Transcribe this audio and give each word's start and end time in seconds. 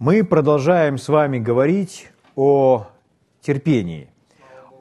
Мы 0.00 0.24
продолжаем 0.24 0.98
с 0.98 1.08
вами 1.08 1.38
говорить 1.38 2.10
о 2.34 2.88
терпении, 3.40 4.08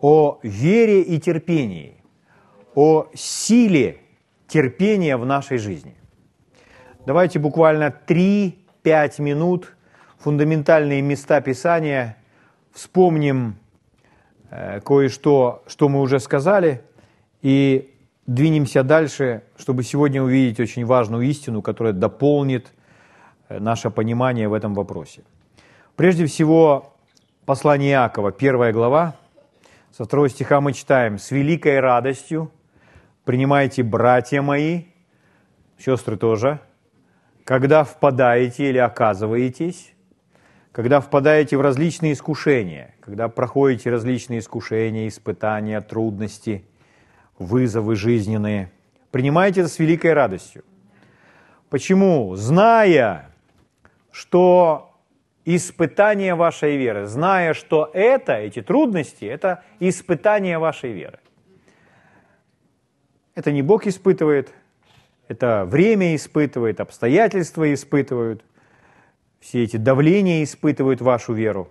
о 0.01 0.39
вере 0.41 1.03
и 1.03 1.19
терпении, 1.19 1.97
о 2.73 3.05
силе 3.13 3.99
терпения 4.47 5.15
в 5.17 5.23
нашей 5.23 5.59
жизни. 5.59 5.93
Давайте 7.05 7.37
буквально 7.37 7.93
3-5 8.07 9.21
минут 9.21 9.75
фундаментальные 10.17 11.03
места 11.03 11.41
Писания 11.41 12.17
вспомним 12.71 13.57
э, 14.49 14.81
кое-что, 14.81 15.63
что 15.67 15.89
мы 15.89 16.01
уже 16.01 16.19
сказали, 16.19 16.81
и 17.43 17.93
двинемся 18.25 18.81
дальше, 18.81 19.43
чтобы 19.57 19.83
сегодня 19.83 20.23
увидеть 20.23 20.59
очень 20.59 20.85
важную 20.85 21.23
истину, 21.25 21.61
которая 21.61 21.93
дополнит– 21.93 22.73
наше 23.59 23.89
понимание 23.89 24.47
в 24.47 24.53
этом 24.53 24.73
вопросе. 24.73 25.23
Прежде 25.95 26.25
всего, 26.25 26.93
послание 27.45 27.91
Иакова, 27.93 28.31
первая 28.31 28.73
глава, 28.73 29.15
со 29.91 30.05
второго 30.05 30.29
стиха 30.29 30.59
мы 30.59 30.73
читаем 30.73 31.19
«С 31.19 31.31
великой 31.31 31.79
радостью 31.79 32.51
принимайте, 33.25 33.83
братья 33.83 34.41
мои, 34.41 34.83
сестры 35.77 36.17
тоже, 36.17 36.59
когда 37.45 37.83
впадаете 37.83 38.69
или 38.69 38.77
оказываетесь, 38.77 39.93
когда 40.71 40.99
впадаете 40.99 41.57
в 41.57 41.61
различные 41.61 42.13
искушения, 42.13 42.95
когда 42.99 43.29
проходите 43.29 43.89
различные 43.91 44.39
искушения, 44.39 45.07
испытания, 45.07 45.79
трудности, 45.81 46.65
вызовы 47.37 47.95
жизненные, 47.95 48.71
принимайте 49.11 49.61
это 49.61 49.69
с 49.69 49.79
великой 49.79 50.13
радостью. 50.13 50.63
Почему? 51.69 52.35
Зная, 52.35 53.29
что 54.13 54.95
испытание 55.43 56.35
вашей 56.35 56.77
веры, 56.77 57.07
зная, 57.07 57.53
что 57.53 57.89
это, 57.93 58.33
эти 58.33 58.61
трудности, 58.61 59.25
это 59.25 59.63
испытание 59.79 60.59
вашей 60.59 60.91
веры. 60.93 61.19
Это 63.33 63.51
не 63.51 63.63
Бог 63.63 63.87
испытывает, 63.87 64.53
это 65.27 65.65
время 65.65 66.15
испытывает, 66.15 66.79
обстоятельства 66.79 67.73
испытывают, 67.73 68.45
все 69.39 69.63
эти 69.63 69.77
давления 69.77 70.43
испытывают 70.43 71.01
вашу 71.01 71.33
веру. 71.33 71.67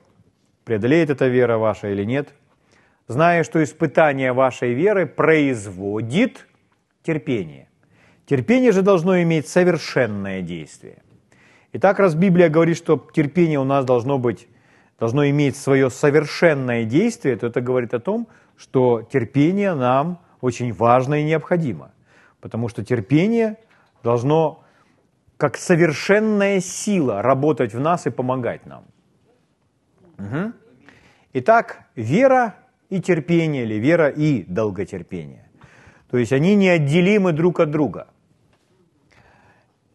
Преодолеет 0.65 1.11
эта 1.11 1.29
вера 1.29 1.59
ваша 1.59 1.89
или 1.89 2.05
нет. 2.05 2.29
Зная, 3.07 3.45
что 3.45 3.63
испытание 3.63 4.33
вашей 4.33 4.75
веры 4.75 5.07
производит 5.07 6.49
терпение. 7.05 7.69
Терпение 8.27 8.73
же 8.73 8.83
должно 8.83 9.23
иметь 9.23 9.47
совершенное 9.47 10.43
действие– 10.43 10.99
Итак, 11.75 11.99
раз 11.99 12.15
Библия 12.15 12.51
говорит, 12.51 12.77
что 12.77 13.09
терпение 13.15 13.59
у 13.59 13.65
нас 13.65 13.87
должно 13.87 14.19
быть, 14.19 14.47
должно 14.99 15.29
иметь 15.31 15.57
свое 15.57 15.89
совершенное 15.89 16.85
действие, 16.85 17.37
то 17.37 17.47
это 17.47 17.63
говорит 17.63 17.95
о 17.95 18.01
том, 18.01 18.29
что 18.57 19.03
терпение 19.03 19.75
нам 19.75 20.21
очень 20.43 20.73
важно 20.73 21.21
и 21.21 21.25
необходимо. 21.25 21.93
Потому 22.41 22.69
что 22.69 22.85
терпение 22.85 23.57
должно 24.03 24.63
как 25.39 25.57
совершенная 25.57 26.61
сила 26.61 27.23
работать 27.23 27.73
в 27.73 27.81
нас 27.81 28.07
и 28.07 28.11
помогать 28.11 28.67
нам. 28.67 28.85
Угу. 30.19 30.53
Итак, 31.33 31.87
вера 31.97 32.55
и 32.91 33.01
терпение, 33.01 33.63
или 33.63 33.77
вера 33.77 34.09
и 34.09 34.43
долготерпение. 34.43 35.49
То 36.11 36.19
есть 36.19 36.33
они 36.33 36.55
неотделимы 36.55 37.33
друг 37.33 37.61
от 37.61 37.71
друга. 37.71 38.09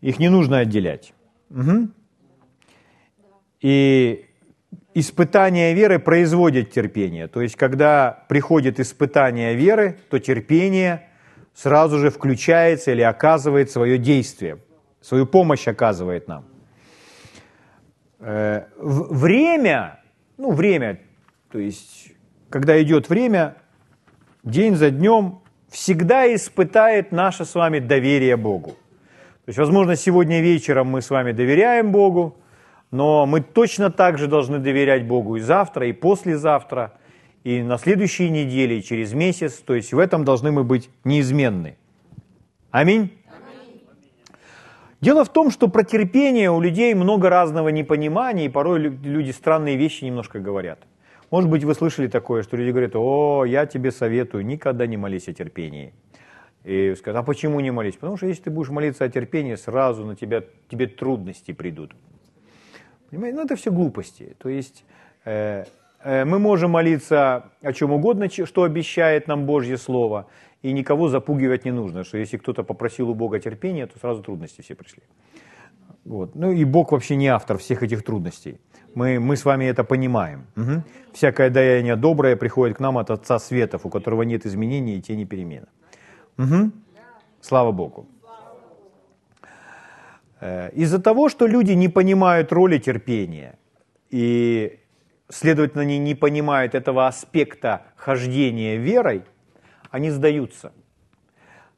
Их 0.02 0.17
не 0.17 0.30
нужно 0.30 0.59
отделять. 0.59 1.14
Угу. 1.50 1.90
И 3.62 4.26
испытание 4.94 5.73
веры 5.73 6.00
производит 6.00 6.72
терпение. 6.72 7.28
То 7.28 7.42
есть, 7.42 7.56
когда 7.56 8.26
приходит 8.30 8.80
испытание 8.80 9.56
веры, 9.56 10.00
то 10.09 10.20
терпение 10.20 11.08
сразу 11.53 12.00
же 12.00 12.09
включается 12.09 12.91
или 12.91 13.02
оказывает 13.02 13.72
свое 13.72 13.97
действие, 13.97 14.59
свою 15.02 15.25
помощь 15.25 15.68
оказывает 15.68 16.28
нам. 16.28 16.46
Э, 18.19 18.66
время, 18.78 20.00
ну, 20.38 20.52
время, 20.52 21.00
то 21.52 21.59
есть, 21.59 22.14
когда 22.50 22.81
идет 22.81 23.09
время, 23.09 23.56
день 24.44 24.75
за 24.75 24.90
днем 24.90 25.41
всегда 25.69 26.34
испытает 26.34 27.12
наше 27.12 27.46
с 27.46 27.53
вами 27.56 27.79
доверие 27.79 28.38
Богу. 28.38 28.75
То 29.47 29.52
есть, 29.52 29.59
возможно, 29.59 29.96
сегодня 29.96 30.41
вечером 30.41 30.88
мы 30.88 31.02
с 31.02 31.09
вами 31.09 31.31
доверяем 31.31 31.94
Богу, 31.94 32.35
но 32.91 33.25
мы 33.25 33.40
точно 33.40 33.90
так 33.90 34.18
же 34.18 34.28
должны 34.28 34.59
доверять 34.59 35.08
Богу 35.08 35.38
и 35.38 35.40
завтра, 35.40 35.88
и 35.88 35.94
послезавтра, 35.94 36.97
и 37.46 37.62
на 37.63 37.78
следующей 37.78 38.30
неделе, 38.30 38.80
и 38.80 38.84
через 38.84 39.13
месяц. 39.13 39.53
То 39.53 39.74
есть 39.74 39.94
в 39.94 40.00
этом 40.00 40.25
должны 40.25 40.52
мы 40.52 40.66
быть 40.66 40.90
неизменны. 41.06 41.78
Аминь. 42.72 43.09
Дело 45.00 45.24
в 45.24 45.30
том, 45.30 45.50
что 45.50 45.69
про 45.69 45.85
терпение 45.85 46.52
у 46.52 46.59
людей 46.59 46.94
много 46.94 47.29
разного 47.29 47.69
непонимания, 47.69 48.47
и 48.47 48.50
порой 48.50 48.79
люди 48.79 49.31
странные 49.31 49.78
вещи 49.78 50.03
немножко 50.03 50.40
говорят. 50.40 50.79
Может 51.31 51.50
быть, 51.50 51.64
вы 51.64 51.74
слышали 51.74 52.08
такое, 52.08 52.44
что 52.44 52.58
люди 52.58 52.72
говорят, 52.72 52.97
о, 52.97 53.46
я 53.46 53.66
тебе 53.66 53.91
советую, 53.91 54.46
никогда 54.46 54.85
не 54.88 54.97
молись 54.97 55.29
о 55.29 55.34
терпении. 55.34 55.94
И 56.67 56.95
сказать, 56.95 57.17
а 57.17 57.23
почему 57.23 57.61
не 57.61 57.72
молись? 57.72 57.95
Потому 57.95 58.17
что 58.17 58.28
если 58.28 58.44
ты 58.44 58.50
будешь 58.50 58.69
молиться 58.69 59.05
о 59.05 59.09
терпении, 59.09 59.55
сразу 59.55 60.03
на 60.03 60.17
тебя, 60.17 60.44
тебе 60.69 60.88
трудности 60.88 61.53
придут. 61.53 61.95
Понимаете? 63.09 63.38
Ну, 63.38 63.45
это 63.45 63.55
все 63.55 63.72
глупости. 63.72 64.35
То 64.38 64.50
есть 64.50 64.83
э, 65.23 65.63
э, 66.03 66.25
мы 66.25 66.39
можем 66.39 66.72
молиться 66.72 67.51
о 67.61 67.72
чем 67.72 67.94
угодно, 67.94 68.29
что 68.29 68.63
обещает 68.63 69.29
нам 69.29 69.45
Божье 69.45 69.78
Слово, 69.78 70.28
и 70.61 70.73
никого 70.73 71.07
запугивать 71.07 71.63
не 71.63 71.72
нужно, 71.72 72.03
что 72.03 72.17
если 72.17 72.35
кто-то 72.35 72.63
попросил 72.63 73.09
у 73.09 73.13
Бога 73.13 73.39
терпения, 73.39 73.88
то 73.88 73.97
сразу 73.99 74.22
трудности 74.22 74.61
все 74.61 74.75
пришли. 74.75 75.03
Вот. 76.03 76.35
Ну 76.35 76.51
и 76.51 76.66
Бог 76.66 76.91
вообще 76.91 77.16
не 77.16 77.28
автор 77.28 77.57
всех 77.57 77.81
этих 77.81 78.03
трудностей. 78.03 78.59
Мы, 78.94 79.22
мы 79.22 79.38
с 79.38 79.45
вами 79.45 79.66
это 79.66 79.85
понимаем. 79.85 80.47
Угу. 80.57 80.84
Всякое 81.13 81.49
даяние 81.49 81.95
доброе 81.95 82.35
приходит 82.35 82.75
к 82.75 82.81
нам 82.81 82.97
от 82.97 83.09
Отца 83.09 83.39
Светов, 83.39 83.85
у 83.85 83.89
которого 83.89 84.23
нет 84.23 84.45
изменений 84.45 84.97
и 84.97 85.01
тени 85.01 85.23
перемены. 85.23 85.67
Угу. 86.38 86.72
Слава 87.42 87.72
Богу. 87.72 88.08
Э, 90.40 90.70
из-за 90.72 91.00
того, 91.00 91.30
что 91.30 91.48
люди 91.48 91.72
не 91.72 91.90
понимают 91.90 92.52
роли 92.52 92.78
терпения 92.78 93.58
и, 94.09 94.80
следовательно, 95.30 95.84
они 95.84 95.97
не 95.97 96.16
понимают 96.16 96.76
этого 96.76 97.08
аспекта 97.08 97.81
хождения 97.96 98.78
верой, 98.78 99.24
они 99.90 100.12
сдаются. 100.12 100.74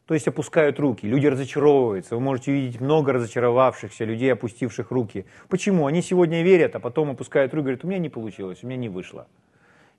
То 0.06 0.16
есть 0.16 0.28
опускают 0.28 0.80
руки, 0.80 1.06
люди 1.06 1.28
разочаровываются. 1.28 2.16
Вы 2.16 2.22
можете 2.22 2.52
видеть 2.52 2.82
много 2.82 3.14
разочаровавшихся 3.14 4.06
людей, 4.06 4.34
опустивших 4.34 4.90
руки. 4.90 5.26
Почему? 5.50 5.86
Они 5.86 6.02
сегодня 6.02 6.42
верят, 6.42 6.76
а 6.76 6.80
потом 6.80 7.12
опускают 7.12 7.54
руки 7.54 7.62
и 7.62 7.64
говорят, 7.66 7.84
у 7.86 7.88
меня 7.88 8.00
не 8.00 8.10
получилось, 8.10 8.64
у 8.64 8.68
меня 8.68 8.78
не 8.78 8.90
вышло. 8.90 9.28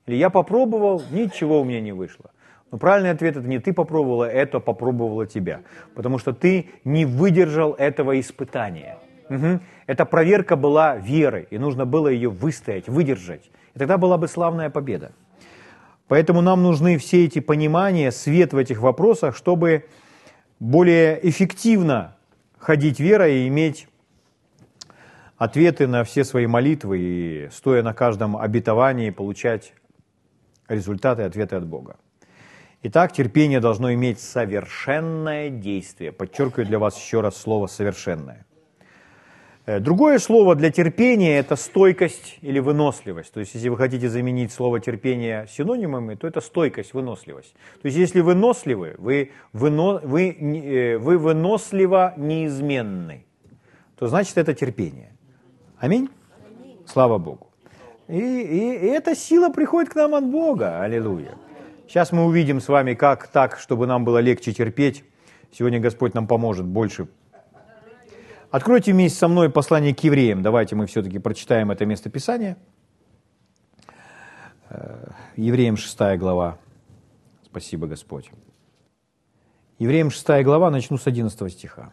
Или 0.07 0.17
я 0.17 0.29
попробовал, 0.29 1.01
ничего 1.11 1.61
у 1.61 1.63
меня 1.63 1.79
не 1.79 1.93
вышло. 1.93 2.31
Но 2.71 2.77
правильный 2.77 3.11
ответ 3.11 3.35
это 3.35 3.47
не 3.47 3.59
ты 3.59 3.73
попробовала, 3.73 4.23
это 4.23 4.59
попробовала 4.59 5.27
тебя. 5.27 5.61
Потому 5.93 6.17
что 6.17 6.33
ты 6.33 6.69
не 6.85 7.05
выдержал 7.05 7.73
этого 7.73 8.19
испытания. 8.19 8.97
Угу. 9.29 9.59
Эта 9.87 10.05
проверка 10.05 10.55
была 10.55 10.95
веры, 10.95 11.47
и 11.51 11.57
нужно 11.57 11.85
было 11.85 12.07
ее 12.07 12.29
выстоять, 12.29 12.87
выдержать. 12.87 13.51
И 13.75 13.79
тогда 13.79 13.97
была 13.97 14.17
бы 14.17 14.27
славная 14.27 14.69
победа. 14.69 15.11
Поэтому 16.07 16.41
нам 16.41 16.63
нужны 16.63 16.97
все 16.97 17.25
эти 17.25 17.39
понимания, 17.39 18.11
свет 18.11 18.53
в 18.53 18.57
этих 18.57 18.81
вопросах, 18.81 19.35
чтобы 19.35 19.85
более 20.59 21.19
эффективно 21.27 22.15
ходить 22.57 22.99
верой 22.99 23.39
и 23.39 23.47
иметь 23.47 23.87
ответы 25.37 25.87
на 25.87 26.03
все 26.03 26.23
свои 26.23 26.47
молитвы 26.47 26.99
и, 26.99 27.49
стоя 27.51 27.81
на 27.81 27.93
каждом 27.93 28.37
обетовании, 28.37 29.09
получать 29.09 29.73
результаты 30.67 31.23
и 31.23 31.25
ответы 31.25 31.55
от 31.55 31.65
Бога. 31.65 31.95
Итак, 32.83 33.11
терпение 33.11 33.59
должно 33.59 33.93
иметь 33.93 34.19
совершенное 34.19 35.49
действие. 35.49 36.11
Подчеркиваю 36.11 36.65
для 36.65 36.79
вас 36.79 36.97
еще 36.99 37.21
раз 37.21 37.37
слово 37.37 37.67
«совершенное». 37.67 38.47
Э, 39.67 39.79
другое 39.79 40.17
слово 40.17 40.55
для 40.55 40.71
терпения– 40.71 41.37
это 41.39 41.55
стойкость 41.55 42.39
или 42.41 42.57
выносливость. 42.57 43.31
То 43.31 43.39
есть, 43.39 43.53
если 43.53 43.69
вы 43.69 43.77
хотите 43.77 44.09
заменить 44.09 44.51
слово 44.51 44.79
терпение 44.79 45.45
синонимами, 45.47 46.15
то 46.15 46.25
это 46.25 46.41
стойкость, 46.41 46.95
выносливость. 46.95 47.53
То 47.83 47.85
есть, 47.85 47.97
если 47.97 48.21
выносливы, 48.21 48.95
вы, 48.97 49.31
выно, 49.53 49.99
вы, 49.99 50.31
э, 50.31 50.97
вы 50.97 51.19
выносливо 51.19 52.15
неизменны, 52.17 53.25
то 53.95 54.07
значит 54.07 54.39
это 54.39 54.55
терпение. 54.55 55.11
Аминь? 55.77 56.09
Слава 56.87 57.19
Богу. 57.19 57.47
И, 58.07 58.17
и, 58.17 58.75
и 58.75 58.87
эта 58.87 59.15
сила 59.15 59.49
приходит 59.49 59.93
к 59.93 59.95
нам 59.95 60.15
от 60.15 60.25
Бога. 60.25 60.81
Аллилуйя. 60.81 61.37
Сейчас 61.91 62.13
мы 62.13 62.23
увидим 62.23 62.61
с 62.61 62.69
вами, 62.69 62.93
как 62.93 63.27
так, 63.27 63.59
чтобы 63.59 63.85
нам 63.85 64.05
было 64.05 64.19
легче 64.19 64.53
терпеть. 64.53 65.03
Сегодня 65.51 65.81
Господь 65.81 66.13
нам 66.13 66.25
поможет 66.25 66.65
больше 66.65 67.09
Откройте 68.49 68.93
вместе 68.93 69.19
со 69.19 69.27
мной 69.27 69.49
послание 69.49 69.93
к 69.93 69.99
евреям. 69.99 70.41
Давайте 70.41 70.77
мы 70.77 70.85
все-таки 70.85 71.19
прочитаем 71.19 71.69
это 71.69 71.85
место 71.85 72.09
Писания. 72.09 72.55
Э, 74.69 75.09
евреям 75.35 75.75
6 75.75 76.17
глава. 76.17 76.59
Спасибо, 77.45 77.87
Господь. 77.87 78.31
Евреям 79.77 80.11
6 80.11 80.45
глава, 80.45 80.71
начну 80.71 80.97
с 80.97 81.07
11 81.07 81.51
стиха. 81.51 81.91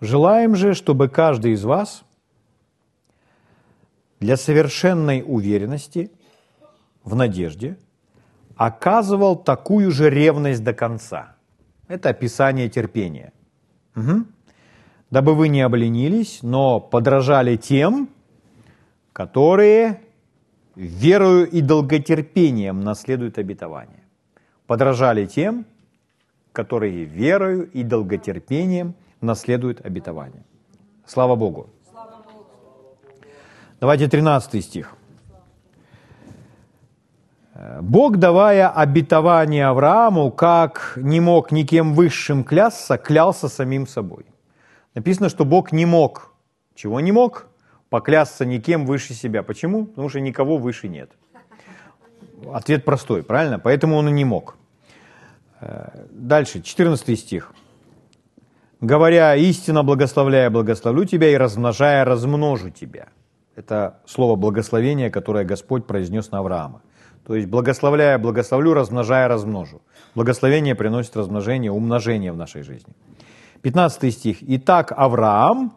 «Желаем 0.00 0.56
же, 0.56 0.74
чтобы 0.74 1.08
каждый 1.08 1.52
из 1.52 1.62
вас 1.62 2.02
для 4.18 4.36
совершенной 4.36 5.22
уверенности 5.24 6.10
в 7.04 7.14
надежде 7.14 7.78
оказывал 8.56 9.36
такую 9.36 9.90
же 9.90 10.10
ревность 10.10 10.64
до 10.64 10.72
конца». 10.72 11.36
Это 11.88 12.10
описание 12.10 12.68
терпения. 12.68 13.32
Угу. 13.96 14.24
«Дабы 15.10 15.34
вы 15.34 15.48
не 15.48 15.62
обленились, 15.62 16.40
но 16.42 16.80
подражали 16.80 17.56
тем, 17.56 18.08
которые 19.12 20.00
верою 20.76 21.48
и 21.48 21.60
долготерпением 21.60 22.80
наследуют 22.80 23.38
обетование. 23.38 24.02
Подражали 24.66 25.26
тем, 25.26 25.66
которые 26.52 27.04
верою 27.04 27.70
и 27.70 27.82
долготерпением 27.82 28.94
наследуют 29.20 29.84
обетование. 29.84 30.44
Слава 31.06 31.36
Богу. 31.36 31.68
Давайте 33.80 34.08
13 34.08 34.64
стих. 34.64 34.96
Бог, 37.94 38.16
давая 38.16 38.68
обетование 38.70 39.66
Аврааму, 39.66 40.32
как 40.32 40.94
не 40.96 41.20
мог 41.20 41.52
никем 41.52 41.94
высшим 41.94 42.42
клясться, 42.42 42.98
клялся 42.98 43.48
самим 43.48 43.86
собой. 43.86 44.26
Написано, 44.96 45.28
что 45.28 45.44
Бог 45.44 45.70
не 45.70 45.86
мог. 45.86 46.32
Чего 46.74 46.98
не 46.98 47.12
мог? 47.12 47.46
Поклясться 47.90 48.44
никем 48.44 48.84
выше 48.84 49.14
себя. 49.14 49.44
Почему? 49.44 49.86
Потому 49.86 50.08
что 50.08 50.18
никого 50.18 50.58
выше 50.58 50.88
нет. 50.88 51.12
Ответ 52.52 52.84
простой, 52.84 53.22
правильно? 53.22 53.60
Поэтому 53.60 53.94
он 53.94 54.08
и 54.08 54.10
не 54.10 54.24
мог. 54.24 54.56
Э, 55.60 56.06
дальше, 56.10 56.62
14 56.62 57.16
стих. 57.16 57.52
«Говоря 58.80 59.36
истинно, 59.36 59.84
благословляя, 59.84 60.50
благословлю 60.50 61.04
тебя, 61.04 61.30
и 61.30 61.36
размножая, 61.36 62.04
размножу 62.04 62.70
тебя». 62.70 63.06
Это 63.54 64.00
слово 64.04 64.34
благословения, 64.34 65.10
которое 65.10 65.44
Господь 65.44 65.86
произнес 65.86 66.32
на 66.32 66.40
Авраама. 66.40 66.82
То 67.26 67.34
есть 67.36 67.48
благословляя, 67.48 68.18
благословлю, 68.18 68.74
размножая, 68.74 69.28
размножу. 69.28 69.80
Благословение 70.14 70.74
приносит 70.74 71.16
размножение, 71.16 71.70
умножение 71.70 72.32
в 72.32 72.36
нашей 72.36 72.62
жизни. 72.62 72.92
15 73.62 74.12
стих. 74.12 74.38
«Итак 74.42 74.92
Авраам, 74.94 75.74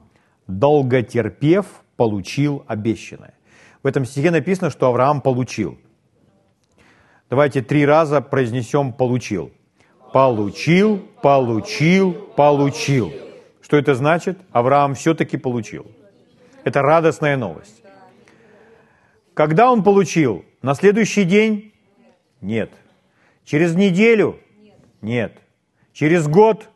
долготерпев, 0.48 1.66
получил 1.96 2.64
обещанное». 2.68 3.34
В 3.82 3.88
этом 3.88 4.06
стихе 4.06 4.32
написано, 4.32 4.70
что 4.70 4.88
Авраам 4.88 5.22
получил. 5.22 5.78
Давайте 7.30 7.62
три 7.62 7.86
раза 7.86 8.22
произнесем 8.22 8.92
«получил». 8.92 9.52
Получил, 10.14 11.00
получил, 11.22 12.14
получил. 12.36 13.12
Что 13.62 13.78
это 13.78 13.94
значит? 13.94 14.40
Авраам 14.52 14.96
все-таки 14.96 15.38
получил. 15.38 15.86
Это 16.64 16.82
радостная 16.82 17.36
новость. 17.36 17.84
Когда 19.34 19.70
он 19.72 19.84
получил? 19.84 20.46
На 20.68 20.76
следующий 20.76 21.24
день? 21.24 21.72
Нет. 22.42 22.70
Через 23.46 23.74
неделю? 23.74 24.36
Нет. 25.02 25.32
Через 25.94 26.28
год? 26.28 26.68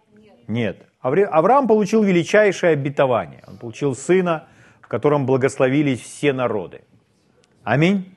Нет. 0.48 0.88
Авраам 1.02 1.68
получил 1.68 2.02
величайшее 2.02 2.72
обетование. 2.72 3.44
Он 3.48 3.58
получил 3.58 3.94
сына, 3.94 4.48
в 4.80 4.88
котором 4.88 5.26
благословились 5.26 6.00
все 6.00 6.32
народы. 6.32 6.84
Аминь. 7.66 8.16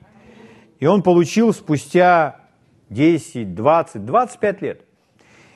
И 0.79 0.85
он 0.85 1.03
получил 1.03 1.51
спустя 1.51 2.39
10, 2.89 3.53
20, 3.53 4.05
25 4.05 4.61
лет. 4.61 4.81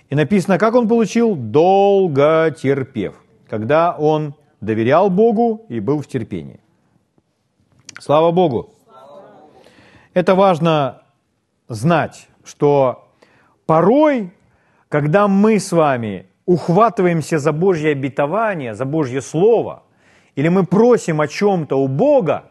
И 0.09 0.15
написано, 0.15 0.57
как 0.57 0.75
он 0.75 0.89
получил? 0.89 1.33
Долго 1.33 2.53
терпев. 2.61 3.15
Когда 3.47 3.95
он 3.95 4.35
доверял 4.59 5.09
Богу 5.09 5.65
и 5.69 5.79
был 5.79 6.01
в 6.01 6.07
терпении. 6.07 6.59
Слава 8.01 8.31
Богу. 8.31 8.73
Это 10.13 10.35
важно 10.35 11.03
знать, 11.67 12.27
что 12.43 13.07
порой, 13.65 14.31
когда 14.89 15.27
мы 15.27 15.59
с 15.59 15.71
вами 15.71 16.25
ухватываемся 16.45 17.37
за 17.37 17.51
Божье 17.51 17.91
обетование, 17.91 18.73
за 18.73 18.85
Божье 18.85 19.21
Слово, 19.21 19.83
или 20.35 20.49
мы 20.49 20.65
просим 20.65 21.21
о 21.21 21.27
чем-то 21.27 21.75
у 21.75 21.87
Бога, 21.87 22.45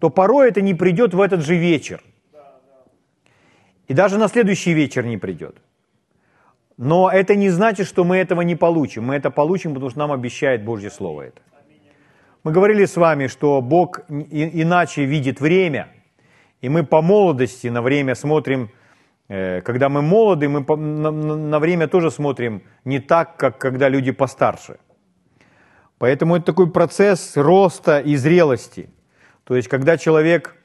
то 0.00 0.10
порой 0.10 0.48
это 0.48 0.62
не 0.62 0.74
придет 0.74 1.14
в 1.14 1.20
этот 1.20 1.42
же 1.42 1.54
вечер. 1.56 2.02
И 3.86 3.94
даже 3.94 4.18
на 4.18 4.28
следующий 4.28 4.72
вечер 4.72 5.04
не 5.04 5.16
придет. 5.16 5.56
Но 6.76 7.10
это 7.10 7.36
не 7.36 7.50
значит, 7.50 7.86
что 7.86 8.04
мы 8.04 8.16
этого 8.16 8.40
не 8.40 8.56
получим. 8.56 9.04
Мы 9.04 9.14
это 9.16 9.30
получим, 9.30 9.74
потому 9.74 9.90
что 9.90 9.98
нам 9.98 10.12
обещает 10.12 10.64
Божье 10.64 10.90
Слово 10.90 11.22
это. 11.22 11.42
Мы 12.42 12.52
говорили 12.52 12.86
с 12.86 12.96
вами, 12.96 13.26
что 13.26 13.60
Бог 13.60 14.00
иначе 14.08 15.04
видит 15.04 15.40
время, 15.40 15.88
и 16.60 16.68
мы 16.68 16.84
по 16.84 17.02
молодости 17.02 17.68
на 17.68 17.82
время 17.82 18.14
смотрим, 18.14 18.70
э, 19.28 19.60
когда 19.62 19.88
мы 19.88 20.02
молоды, 20.02 20.48
мы 20.48 20.76
на 20.76 21.58
время 21.58 21.88
тоже 21.88 22.10
смотрим 22.10 22.62
не 22.84 23.00
так, 23.00 23.36
как 23.36 23.58
когда 23.58 23.88
люди 23.88 24.12
постарше. 24.12 24.78
Поэтому 25.98 26.36
это 26.36 26.46
такой 26.46 26.70
процесс 26.70 27.36
роста 27.36 28.00
и 28.00 28.16
зрелости. 28.16 28.90
То 29.44 29.56
есть, 29.56 29.68
когда 29.68 29.96
человек, 29.96 30.56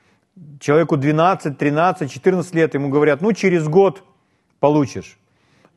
человеку 0.59 0.97
12, 0.97 1.57
13, 1.57 2.11
14 2.11 2.55
лет, 2.55 2.73
ему 2.73 2.89
говорят, 2.89 3.21
ну, 3.21 3.33
через 3.33 3.67
год 3.67 4.03
получишь 4.59 5.17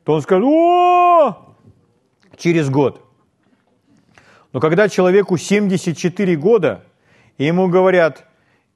то 0.09 0.13
он 0.13 0.23
скажет, 0.23 0.43
о, 0.43 1.55
через 2.35 2.71
год. 2.71 3.05
Но 4.51 4.59
когда 4.59 4.89
человеку 4.89 5.37
74 5.37 6.35
года, 6.35 6.83
и 7.37 7.45
ему 7.45 7.67
говорят, 7.67 8.25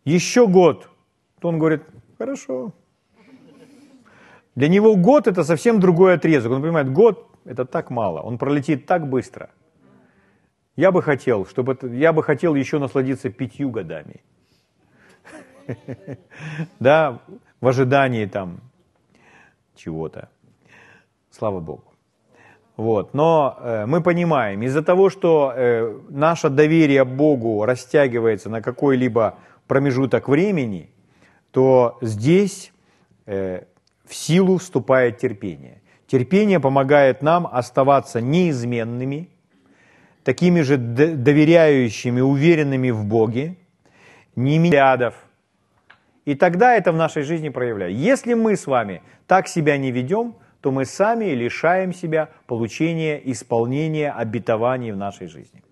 еще 0.05 0.47
год, 0.47 0.89
то 1.43 1.49
он 1.49 1.59
говорит, 1.59 1.81
хорошо. 2.17 2.71
Для 4.55 4.69
него 4.69 4.95
год– 4.95 5.27
это 5.27 5.43
совсем 5.43 5.81
другой 5.81 6.13
отрезок. 6.13 6.53
Он 6.53 6.61
понимает, 6.61 6.89
год– 6.89 7.27
это 7.45 7.65
так 7.65 7.89
мало, 7.89 8.21
он 8.21 8.37
пролетит 8.37 8.85
так 8.85 9.09
быстро. 9.09 9.49
Я 10.77 10.91
бы 10.93 11.01
хотел, 11.01 11.45
чтобы 11.45 11.73
это, 11.73 11.87
я 11.87 12.13
бы 12.13 12.23
хотел 12.23 12.55
еще 12.55 12.79
насладиться 12.79 13.29
пятью 13.29 13.71
годами. 13.71 14.21
Да, 16.79 17.19
в 17.59 17.67
ожидании 17.67 18.25
там 18.25 18.62
чего-то. 19.75 20.29
Слава 21.29 21.59
Богу. 21.59 21.93
Вот. 22.77 23.13
Но 23.13 23.57
э, 23.59 23.85
мы 23.85 24.01
понимаем, 24.01 24.62
из-за 24.62 24.81
того, 24.81 25.09
что 25.09 25.53
э, 25.53 26.00
наше 26.09 26.50
доверие 26.50 27.03
Богу 27.03 27.65
растягивается 27.65 28.50
на 28.50 28.62
какой-либо 28.62 29.38
промежуток 29.67 30.29
времени, 30.29 30.89
то 31.53 32.00
здесь 32.01 32.74
э, 33.27 33.65
в 34.05 34.15
силу 34.15 34.57
вступает 34.57 35.19
терпение. 35.19 35.81
Терпение 36.07 36.60
помогает 36.60 37.22
нам 37.22 37.48
оставаться 37.48 38.22
неизменными, 38.22 39.29
такими 40.24 40.62
же 40.62 40.77
доверяющими, 40.77 42.22
уверенными 42.22 42.89
в 42.89 43.05
Боге, 43.05 43.55
не 44.36 44.57
миллиардов. 44.57 45.13
И 46.25 46.33
тогда 46.33 46.75
это 46.75 46.91
в 46.91 46.95
нашей 46.95 47.22
жизни 47.22 47.50
проявляется. 47.50 48.00
Если 48.00 48.33
мы 48.33 48.55
с 48.55 48.65
вами 48.65 49.03
так 49.27 49.48
себя 49.48 49.77
не 49.77 49.91
ведем, 49.91 50.36
то 50.60 50.72
мы 50.72 50.86
сами 50.86 51.25
лишаем 51.25 51.93
себя 51.93 52.29
получения 52.48 53.22
исполнения 53.31 54.12
обетований 54.12 54.91
в 54.91 54.98
нашей 54.98 55.27
жизни. 55.27 55.63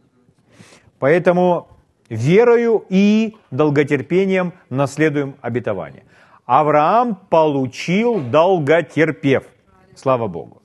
Поэтому 1.00 1.70
верою 2.12 2.84
и 2.90 3.38
долготерпением 3.52 4.54
наследуем 4.70 5.36
обетование. 5.42 6.04
Авраам 6.46 7.16
получил 7.30 8.20
долготерпев. 8.20 9.46
Слава 9.96 10.28
Богу. 10.28 10.62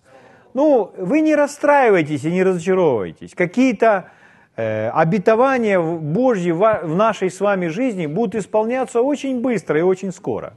Ну, 0.55 0.91
вы 0.99 1.21
не 1.21 1.37
расстраивайтесь 1.37 2.25
и 2.25 2.33
не 2.33 2.43
разочаровывайтесь. 2.43 3.35
Какие-то 3.35 4.11
э, 4.57 4.89
обетования 4.89 5.79
Божьи 5.81 6.51
в, 6.51 6.81
в 6.83 6.97
нашей 6.97 7.31
с 7.31 7.41
вами 7.41 7.69
жизни 7.69 8.07
будут 8.07 8.35
исполняться 8.35 9.01
очень 9.01 9.41
быстро 9.41 9.79
и 9.79 9.83
очень 9.83 10.13
скоро. 10.13 10.55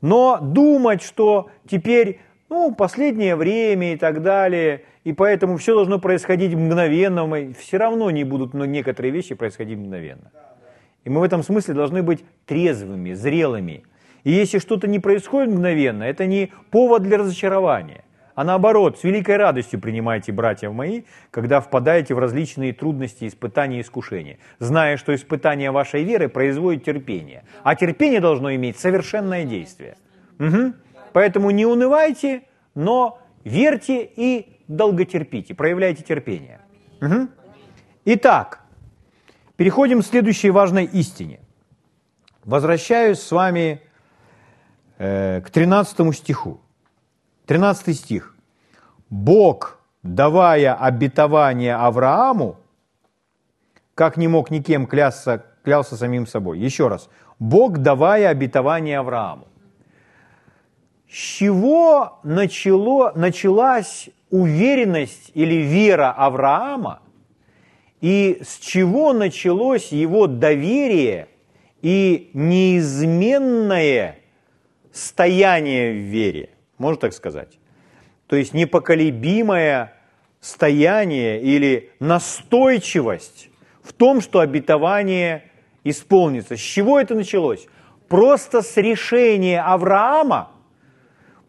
Но 0.00 0.38
думать, 0.40 1.02
что 1.02 1.50
теперь 1.68 2.20
ну, 2.50 2.74
последнее 2.74 3.36
время 3.36 3.94
и 3.94 3.96
так 3.96 4.22
далее, 4.22 4.82
и 5.04 5.12
поэтому 5.12 5.56
все 5.56 5.74
должно 5.74 5.98
происходить 5.98 6.52
мгновенно, 6.52 7.54
все 7.58 7.78
равно 7.78 8.10
не 8.10 8.24
будут 8.24 8.52
но 8.52 8.66
некоторые 8.66 9.12
вещи 9.12 9.34
происходить 9.34 9.78
мгновенно. 9.78 10.30
И 11.04 11.10
мы 11.10 11.20
в 11.20 11.22
этом 11.22 11.42
смысле 11.42 11.74
должны 11.74 12.02
быть 12.02 12.24
трезвыми, 12.44 13.14
зрелыми. 13.14 13.84
И 14.24 14.32
если 14.32 14.58
что-то 14.58 14.86
не 14.86 14.98
происходит 14.98 15.50
мгновенно, 15.50 16.02
это 16.02 16.26
не 16.26 16.52
повод 16.70 17.02
для 17.04 17.16
разочарования, 17.16 18.04
а 18.34 18.44
наоборот, 18.44 18.98
с 18.98 19.04
великой 19.04 19.36
радостью 19.36 19.80
принимайте, 19.80 20.32
братья 20.32 20.70
мои, 20.70 21.02
когда 21.30 21.60
впадаете 21.60 22.14
в 22.14 22.18
различные 22.18 22.72
трудности, 22.72 23.26
испытания 23.26 23.78
и 23.78 23.80
искушения, 23.82 24.38
зная, 24.58 24.96
что 24.96 25.14
испытание 25.14 25.70
вашей 25.70 26.04
веры 26.04 26.28
производит 26.28 26.84
терпение, 26.84 27.44
а 27.62 27.74
терпение 27.76 28.20
должно 28.20 28.54
иметь 28.54 28.78
совершенное 28.78 29.44
действие. 29.44 29.96
Угу. 30.38 30.72
Поэтому 31.12 31.50
не 31.50 31.66
унывайте, 31.66 32.42
но 32.74 33.18
верьте 33.44 34.04
и 34.04 34.60
долготерпите, 34.68 35.54
проявляйте 35.54 36.02
терпение. 36.02 36.60
Угу. 37.00 37.28
Итак, 38.04 38.60
переходим 39.56 40.02
к 40.02 40.06
следующей 40.06 40.50
важной 40.50 40.84
истине. 40.84 41.40
Возвращаюсь 42.44 43.20
с 43.20 43.30
вами 43.30 43.82
э, 44.98 45.40
к 45.42 45.50
13 45.50 46.16
стиху. 46.16 46.60
13 47.46 47.96
стих. 47.96 48.36
Бог, 49.10 49.80
давая 50.02 50.74
обетование 50.74 51.74
Аврааму, 51.74 52.56
как 53.94 54.16
не 54.16 54.28
мог 54.28 54.50
никем 54.50 54.86
клясться, 54.86 55.44
клялся 55.64 55.96
самим 55.96 56.26
собой. 56.26 56.58
Еще 56.58 56.88
раз. 56.88 57.10
Бог, 57.38 57.78
давая 57.78 58.28
обетование 58.28 58.98
Аврааму. 58.98 59.49
С 61.10 61.16
чего 61.38 62.20
начало, 62.22 63.12
началась 63.16 64.10
уверенность 64.30 65.32
или 65.34 65.56
вера 65.56 66.12
Авраама, 66.12 67.02
и 68.00 68.40
с 68.44 68.58
чего 68.58 69.12
началось 69.12 69.90
его 69.90 70.28
доверие 70.28 71.26
и 71.82 72.30
неизменное 72.32 74.20
стояние 74.92 75.92
в 75.92 75.96
вере? 75.96 76.50
Можно 76.78 77.00
так 77.00 77.12
сказать? 77.12 77.58
То 78.28 78.36
есть 78.36 78.54
непоколебимое 78.54 79.92
стояние 80.40 81.42
или 81.42 81.90
настойчивость 81.98 83.50
в 83.82 83.92
том, 83.92 84.20
что 84.20 84.38
обетование 84.38 85.50
исполнится. 85.82 86.56
С 86.56 86.60
чего 86.60 87.00
это 87.00 87.16
началось? 87.16 87.66
Просто 88.08 88.62
с 88.62 88.76
решения 88.76 89.60
Авраама, 89.60 90.52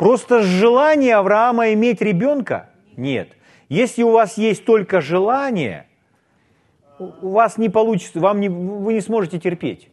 просто 0.02 0.42
с 0.42 0.46
желания 0.48 1.16
Авраама 1.16 1.74
иметь 1.74 2.02
ребенка– 2.02 2.72
нет. 2.98 3.30
Если 3.70 4.04
у 4.04 4.12
вас 4.12 4.38
есть 4.38 4.66
только 4.66 5.00
желание, 5.00 5.88
у 7.00 7.30
вас 7.30 7.58
не 7.58 7.70
получится, 7.70 8.20
вам 8.20 8.40
не, 8.40 8.50
вы 8.50 8.94
не 8.94 9.02
сможете 9.02 9.40
терпеть. 9.40 9.90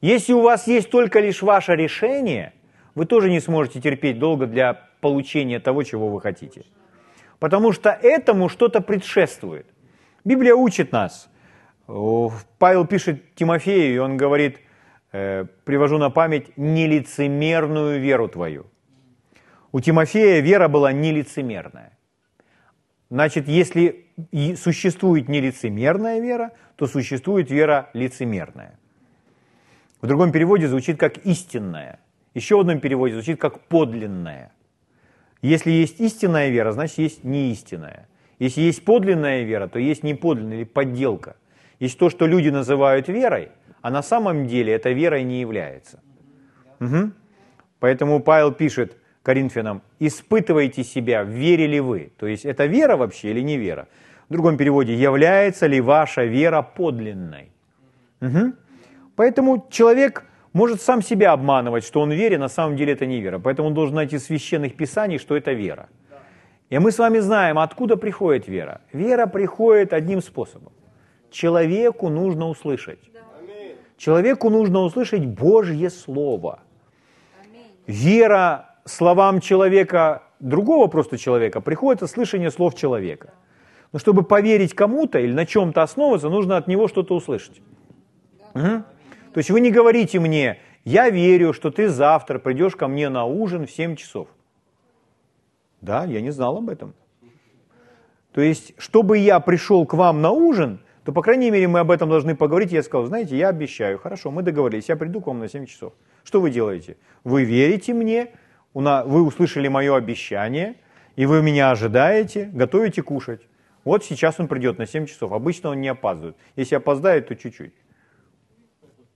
Если 0.00 0.32
у 0.32 0.40
вас 0.40 0.66
есть 0.66 0.90
только 0.90 1.20
лишь 1.20 1.42
ваше 1.42 1.76
решение, 1.76 2.52
вы 2.94 3.06
тоже 3.06 3.30
не 3.30 3.40
сможете 3.40 3.80
терпеть 3.80 4.18
долго 4.18 4.46
для 4.46 4.88
получения 5.00 5.60
того, 5.60 5.82
чего 5.84 6.08
вы 6.08 6.20
хотите. 6.20 6.64
Потому 7.38 7.72
что 7.72 7.90
этому 7.90 8.48
что-то 8.48 8.80
предшествует. 8.80 9.66
Библия 10.24 10.54
учит 10.54 10.92
нас. 10.92 11.30
Павел 11.86 12.86
пишет 12.86 13.34
Тимофею, 13.34 13.94
и 13.94 13.98
он 13.98 14.16
говорит, 14.16 14.58
э, 15.12 15.46
привожу 15.64 15.98
на 15.98 16.10
память, 16.10 16.56
нелицемерную 16.56 18.00
веру 18.00 18.28
твою. 18.28 18.66
У 19.74 19.80
Тимофея 19.80 20.40
вера 20.40 20.68
была 20.68 20.92
нелицемерная. 20.92 21.98
Значит, 23.10 23.48
если 23.48 24.06
существует 24.54 25.28
нелицемерная 25.28 26.20
вера, 26.20 26.52
то 26.76 26.86
существует 26.86 27.50
вера 27.50 27.90
лицемерная. 27.92 28.78
В 30.00 30.06
другом 30.06 30.30
переводе 30.30 30.68
звучит 30.68 30.96
как 30.96 31.18
истинная. 31.26 31.98
Еще 32.34 32.56
в 32.56 32.60
одном 32.60 32.78
переводе 32.78 33.14
звучит 33.14 33.40
как 33.40 33.62
подлинная. 33.62 34.52
Если 35.42 35.72
есть 35.72 35.98
истинная 35.98 36.50
вера, 36.50 36.70
значит 36.70 36.98
есть 36.98 37.24
неистинная. 37.24 38.06
Если 38.38 38.60
есть 38.60 38.84
подлинная 38.84 39.42
вера, 39.42 39.66
то 39.66 39.80
есть 39.80 40.04
неподлинная 40.04 40.58
или 40.58 40.64
подделка. 40.64 41.34
Есть 41.80 41.98
то, 41.98 42.10
что 42.10 42.28
люди 42.28 42.48
называют 42.48 43.08
верой, 43.08 43.48
а 43.82 43.90
на 43.90 44.04
самом 44.04 44.46
деле 44.46 44.72
это 44.72 44.92
верой 44.92 45.24
не 45.24 45.40
является. 45.40 46.00
Угу. 46.78 47.10
Поэтому 47.80 48.20
Павел 48.20 48.52
пишет, 48.52 48.96
Коринфянам, 49.24 49.80
испытывайте 50.00 50.84
себя, 50.84 51.24
верили 51.24 51.78
вы. 51.78 52.12
То 52.18 52.26
есть 52.26 52.44
это 52.44 52.66
вера 52.66 52.96
вообще 52.96 53.30
или 53.30 53.40
не 53.40 53.56
вера? 53.56 53.88
В 54.28 54.32
другом 54.32 54.58
переводе, 54.58 54.94
является 54.94 55.66
ли 55.66 55.80
ваша 55.80 56.24
вера 56.24 56.60
подлинной? 56.60 57.50
Угу. 58.20 58.52
Поэтому 59.16 59.66
человек 59.70 60.24
может 60.52 60.82
сам 60.82 61.00
себя 61.00 61.32
обманывать, 61.32 61.84
что 61.84 62.02
он 62.02 62.12
верит, 62.12 62.38
на 62.38 62.48
самом 62.48 62.76
деле 62.76 62.92
это 62.92 63.06
не 63.06 63.20
вера. 63.22 63.38
Поэтому 63.38 63.68
он 63.68 63.74
должен 63.74 63.96
найти 63.96 64.18
в 64.18 64.20
священных 64.20 64.76
писаний, 64.76 65.18
что 65.18 65.34
это 65.34 65.52
вера. 65.52 65.88
И 66.68 66.78
мы 66.78 66.92
с 66.92 66.98
вами 66.98 67.20
знаем, 67.20 67.58
откуда 67.58 67.96
приходит 67.96 68.46
вера. 68.46 68.82
Вера 68.92 69.26
приходит 69.26 69.94
одним 69.94 70.20
способом. 70.20 70.72
Человеку 71.30 72.10
нужно 72.10 72.48
услышать. 72.48 73.00
Человеку 73.96 74.50
нужно 74.50 74.80
услышать 74.80 75.24
Божье 75.24 75.88
Слово. 75.88 76.60
Вера 77.86 78.73
словам 78.84 79.40
человека, 79.40 80.22
другого 80.40 80.86
просто 80.88 81.18
человека, 81.18 81.60
приходит 81.60 82.08
слышание 82.10 82.50
слов 82.50 82.74
человека. 82.74 83.34
Но 83.92 83.98
чтобы 83.98 84.22
поверить 84.22 84.74
кому-то 84.74 85.18
или 85.18 85.32
на 85.32 85.46
чем-то 85.46 85.82
основываться, 85.82 86.28
нужно 86.28 86.56
от 86.56 86.66
него 86.66 86.88
что-то 86.88 87.14
услышать. 87.14 87.60
Угу. 88.54 88.62
То 88.62 89.38
есть 89.38 89.50
вы 89.50 89.60
не 89.60 89.70
говорите 89.70 90.20
мне, 90.20 90.58
я 90.84 91.10
верю, 91.10 91.52
что 91.52 91.70
ты 91.70 91.88
завтра 91.88 92.38
придешь 92.38 92.76
ко 92.76 92.88
мне 92.88 93.08
на 93.08 93.24
ужин 93.24 93.66
в 93.66 93.70
7 93.70 93.96
часов. 93.96 94.28
Да, 95.80 96.04
я 96.04 96.20
не 96.20 96.30
знал 96.30 96.58
об 96.58 96.68
этом. 96.68 96.94
То 98.32 98.40
есть, 98.40 98.74
чтобы 98.78 99.18
я 99.18 99.38
пришел 99.38 99.86
к 99.86 99.94
вам 99.94 100.20
на 100.20 100.30
ужин, 100.30 100.80
то, 101.04 101.12
по 101.12 101.22
крайней 101.22 101.50
мере, 101.50 101.68
мы 101.68 101.80
об 101.80 101.90
этом 101.90 102.08
должны 102.08 102.34
поговорить. 102.34 102.72
Я 102.72 102.82
сказал, 102.82 103.06
знаете, 103.06 103.36
я 103.36 103.48
обещаю, 103.48 103.98
хорошо, 103.98 104.30
мы 104.30 104.42
договорились, 104.42 104.88
я 104.88 104.96
приду 104.96 105.20
к 105.20 105.26
вам 105.26 105.38
на 105.38 105.48
7 105.48 105.66
часов. 105.66 105.92
Что 106.24 106.40
вы 106.40 106.50
делаете? 106.50 106.96
Вы 107.22 107.44
верите 107.44 107.94
мне, 107.94 108.32
вы 108.74 109.22
услышали 109.22 109.68
мое 109.68 109.96
обещание, 109.96 110.74
и 111.16 111.26
вы 111.26 111.42
меня 111.42 111.70
ожидаете, 111.70 112.50
готовите 112.52 113.02
кушать. 113.02 113.40
Вот 113.84 114.04
сейчас 114.04 114.40
он 114.40 114.48
придет 114.48 114.78
на 114.78 114.86
7 114.86 115.06
часов. 115.06 115.32
Обычно 115.32 115.70
он 115.70 115.80
не 115.80 115.88
опаздывает. 115.88 116.36
Если 116.56 116.74
опоздает, 116.74 117.28
то 117.28 117.36
чуть-чуть. 117.36 117.74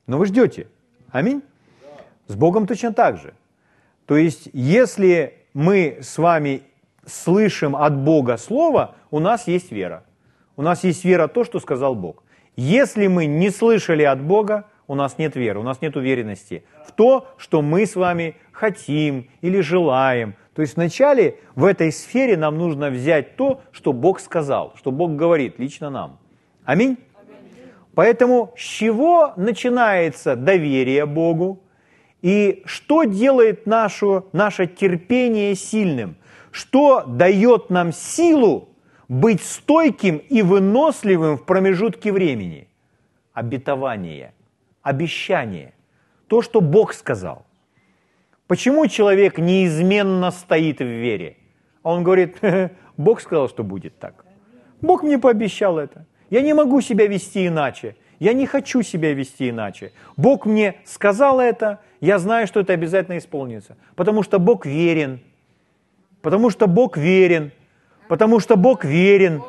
Но 0.06 0.18
вы 0.18 0.26
ждете. 0.26 0.68
Аминь. 1.10 1.42
С 2.26 2.34
Богом 2.34 2.66
точно 2.66 2.92
так 2.92 3.18
же. 3.18 3.34
То 4.06 4.16
есть, 4.16 4.48
если 4.52 5.34
мы 5.54 5.98
с 6.02 6.18
вами 6.18 6.62
слышим 7.06 7.74
от 7.74 7.96
Бога 7.96 8.36
Слово, 8.36 8.94
у 9.10 9.18
нас 9.18 9.48
есть 9.48 9.72
вера. 9.72 10.04
У 10.56 10.62
нас 10.62 10.84
есть 10.84 11.04
вера 11.04 11.26
в 11.26 11.32
то, 11.32 11.44
что 11.44 11.60
сказал 11.60 11.94
Бог. 11.94 12.22
Если 12.56 13.06
мы 13.06 13.26
не 13.26 13.50
слышали 13.50 14.02
от 14.02 14.20
Бога, 14.20 14.66
у 14.88 14.94
нас 14.94 15.18
нет 15.18 15.36
веры, 15.36 15.60
у 15.60 15.62
нас 15.62 15.80
нет 15.80 15.96
уверенности 15.96 16.64
в 16.86 16.92
то, 16.92 17.28
что 17.36 17.62
мы 17.62 17.86
с 17.86 17.94
вами 17.94 18.34
хотим 18.50 19.28
или 19.42 19.60
желаем. 19.60 20.34
То 20.54 20.62
есть 20.62 20.74
вначале 20.74 21.36
в 21.54 21.64
этой 21.64 21.92
сфере 21.92 22.36
нам 22.36 22.58
нужно 22.58 22.90
взять 22.90 23.36
то, 23.36 23.60
что 23.70 23.92
Бог 23.92 24.18
сказал, 24.18 24.74
что 24.76 24.90
Бог 24.90 25.14
говорит 25.14 25.58
лично 25.58 25.90
нам. 25.90 26.18
Аминь? 26.64 26.98
Поэтому 27.94 28.52
с 28.56 28.60
чего 28.60 29.34
начинается 29.36 30.36
доверие 30.36 31.06
Богу? 31.06 31.62
И 32.22 32.62
что 32.64 33.04
делает 33.04 33.66
наше, 33.66 34.24
наше 34.32 34.66
терпение 34.66 35.54
сильным? 35.54 36.16
Что 36.50 37.04
дает 37.06 37.70
нам 37.70 37.92
силу 37.92 38.70
быть 39.06 39.42
стойким 39.42 40.16
и 40.16 40.42
выносливым 40.42 41.36
в 41.36 41.44
промежутке 41.44 42.10
времени? 42.10 42.68
Обетование, 43.32 44.32
обещание, 44.88 45.72
то, 46.26 46.42
что 46.42 46.60
Бог 46.60 46.92
сказал. 46.92 47.46
Почему 48.46 48.86
человек 48.86 49.38
неизменно 49.38 50.30
стоит 50.30 50.78
в 50.80 50.84
вере? 50.84 51.36
А 51.82 51.92
он 51.92 52.02
говорит, 52.02 52.38
Бог 52.96 53.20
сказал, 53.20 53.48
что 53.48 53.62
будет 53.62 53.98
так. 53.98 54.24
Бог 54.80 55.02
мне 55.02 55.18
пообещал 55.18 55.78
это. 55.78 56.06
Я 56.30 56.42
не 56.42 56.54
могу 56.54 56.80
себя 56.80 57.06
вести 57.06 57.46
иначе. 57.46 57.96
Я 58.18 58.32
не 58.32 58.46
хочу 58.46 58.82
себя 58.82 59.14
вести 59.14 59.50
иначе. 59.50 59.92
Бог 60.16 60.46
мне 60.46 60.74
сказал 60.84 61.40
это, 61.40 61.80
я 62.00 62.18
знаю, 62.18 62.46
что 62.46 62.60
это 62.60 62.72
обязательно 62.72 63.18
исполнится. 63.18 63.76
Потому 63.94 64.22
что 64.22 64.38
Бог 64.38 64.66
верен. 64.66 65.20
Потому 66.22 66.50
что 66.50 66.66
Бог 66.66 66.96
верен. 66.96 67.52
Потому 68.08 68.40
что 68.40 68.56
Бог 68.56 68.84
верен. 68.84 69.42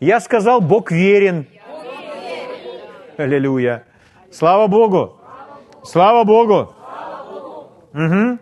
Я 0.00 0.20
сказал, 0.20 0.60
Бог 0.60 0.90
верен. 0.92 1.46
Аллилуйя. 3.18 3.82
Слава 4.30 4.68
Богу. 4.68 5.20
Слава 5.82 6.22
Богу. 6.22 6.72
Угу. 7.92 8.38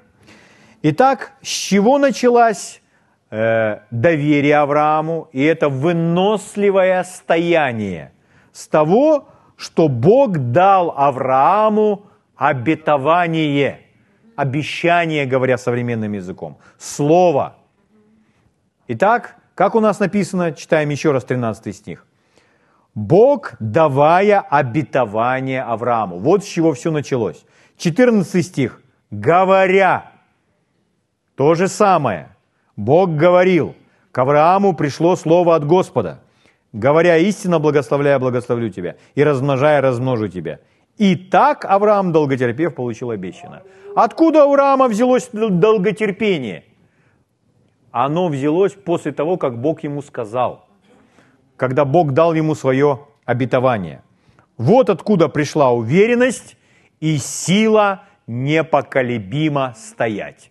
Итак, 0.83 1.33
с 1.40 1.49
чего 1.49 1.97
началось 1.99 2.83
э, 3.30 3.78
доверие 3.90 4.59
Аврааму? 4.59 5.28
И 5.33 5.42
это 5.42 5.71
выносливое 5.71 7.02
стояние. 7.04 8.12
С 8.52 8.68
того, 8.68 9.28
что 9.56 9.88
Бог 9.88 10.37
дал 10.52 10.92
Аврааму 10.95 12.04
обетование. 12.37 13.80
обещание, 14.37 15.25
говоря 15.25 15.56
современным 15.56 16.12
языком. 16.12 16.59
Слово. 16.76 17.56
Итак, 18.88 19.37
как 19.54 19.75
у 19.75 19.80
нас 19.80 20.00
написано, 20.00 20.52
читаем 20.52 20.90
еще 20.90 21.12
раз 21.12 21.25
13 21.25 21.75
стих. 21.75 22.06
Бог, 22.96 23.56
давая 23.60 24.40
обетование 24.40 25.62
Аврааму. 25.62 26.18
Вот 26.18 26.42
с 26.42 26.46
чего 26.46 26.72
все 26.72 26.90
началось. 26.90 27.44
14 27.76 28.44
стих. 28.44 28.80
Говоря. 29.10 30.12
То 31.34 31.54
же 31.54 31.68
самое. 31.68 32.34
Бог 32.74 33.14
говорил. 33.14 33.74
К 34.12 34.18
Аврааму 34.20 34.74
пришло 34.74 35.14
слово 35.14 35.56
от 35.56 35.66
Господа. 35.66 36.20
Говоря 36.72 37.18
истинно, 37.18 37.58
благословляя, 37.58 38.18
благословлю 38.18 38.70
тебя. 38.70 38.96
И 39.14 39.22
размножая, 39.22 39.82
размножу 39.82 40.28
тебя. 40.28 40.60
И 40.96 41.16
так 41.16 41.66
Авраам, 41.66 42.12
долготерпев, 42.12 42.74
получил 42.74 43.10
обещанное. 43.10 43.62
Откуда 43.94 44.46
у 44.46 44.52
Авраама 44.52 44.88
взялось 44.88 45.28
долготерпение? 45.34 46.64
Оно 47.90 48.28
взялось 48.28 48.72
после 48.72 49.12
того, 49.12 49.36
как 49.36 49.60
Бог 49.60 49.84
ему 49.84 50.00
сказал– 50.00 50.62
когда 51.56 51.84
Бог 51.84 52.12
дал 52.12 52.34
ему 52.34 52.54
свое 52.54 53.06
обетование. 53.25 54.02
Вот 54.56 54.90
откуда 54.90 55.28
пришла 55.28 55.72
уверенность 55.72 56.56
и 57.00 57.18
сила 57.18 58.04
непоколебимо 58.26 59.75
стоять. 59.76 60.50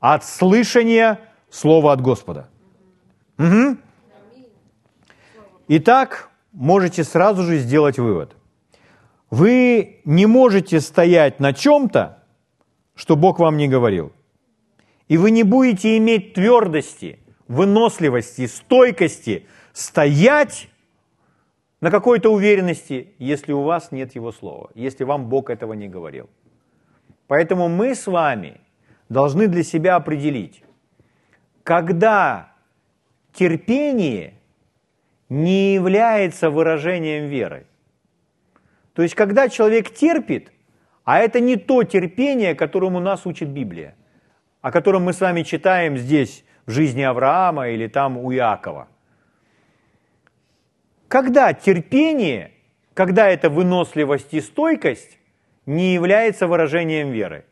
От 0.00 0.24
слышания 0.24 1.20
слова 1.50 1.92
от 1.92 2.00
Господа. 2.00 2.48
Угу. 3.38 3.76
Итак, 5.68 6.30
можете 6.52 7.04
сразу 7.04 7.42
же 7.42 7.58
сделать 7.58 7.98
вывод. 7.98 8.36
Вы 9.30 10.00
не 10.04 10.26
можете 10.26 10.80
стоять 10.80 11.40
на 11.40 11.52
чем-то, 11.52 12.22
что 12.94 13.16
Бог 13.16 13.38
вам 13.38 13.56
не 13.56 13.68
говорил. 13.68 14.12
И 15.08 15.18
вы 15.18 15.30
не 15.30 15.42
будете 15.42 15.96
иметь 15.98 16.34
твердости, 16.34 17.18
выносливости, 17.48 18.46
стойкости– 18.46 19.46
стоять 19.78 20.68
на 21.80 21.92
какой-то 21.92 22.32
уверенности, 22.32 23.14
если 23.18 23.52
у 23.52 23.62
вас 23.62 23.92
нет 23.92 24.16
Его 24.16 24.32
Слова, 24.32 24.70
если 24.74 25.04
вам 25.04 25.28
Бог 25.28 25.50
этого 25.50 25.72
не 25.74 25.88
говорил. 25.88 26.28
Поэтому 27.28 27.68
мы 27.68 27.94
с 27.94 28.08
вами 28.08 28.60
должны 29.08 29.46
для 29.46 29.62
себя 29.62 29.94
определить, 29.94 30.64
когда 31.62 32.52
терпение 33.32 34.34
не 35.28 35.74
является 35.74 36.50
выражением 36.50 37.26
веры. 37.26 37.64
То 38.94 39.02
есть, 39.02 39.14
когда 39.14 39.48
человек 39.48 39.94
терпит, 39.94 40.50
а 41.04 41.20
это 41.20 41.38
не 41.38 41.54
то 41.54 41.84
терпение, 41.84 42.56
которому 42.56 42.98
нас 42.98 43.26
учит 43.26 43.50
Библия, 43.50 43.94
о 44.60 44.72
котором 44.72 45.04
мы 45.04 45.12
с 45.12 45.20
вами 45.20 45.42
читаем 45.42 45.96
здесь 45.96 46.44
в 46.66 46.72
жизни 46.72 47.02
Авраама 47.02 47.68
или 47.68 47.86
там 47.86 48.18
у 48.18 48.32
Иакова– 48.32 48.88
когда 51.08 51.54
терпение, 51.54 52.52
когда 52.94 53.28
эта 53.28 53.50
выносливость 53.50 54.32
и 54.34 54.40
стойкость 54.40 55.18
не 55.66 55.94
является 55.94 56.46
выражением 56.46 57.10
веры? 57.10 57.44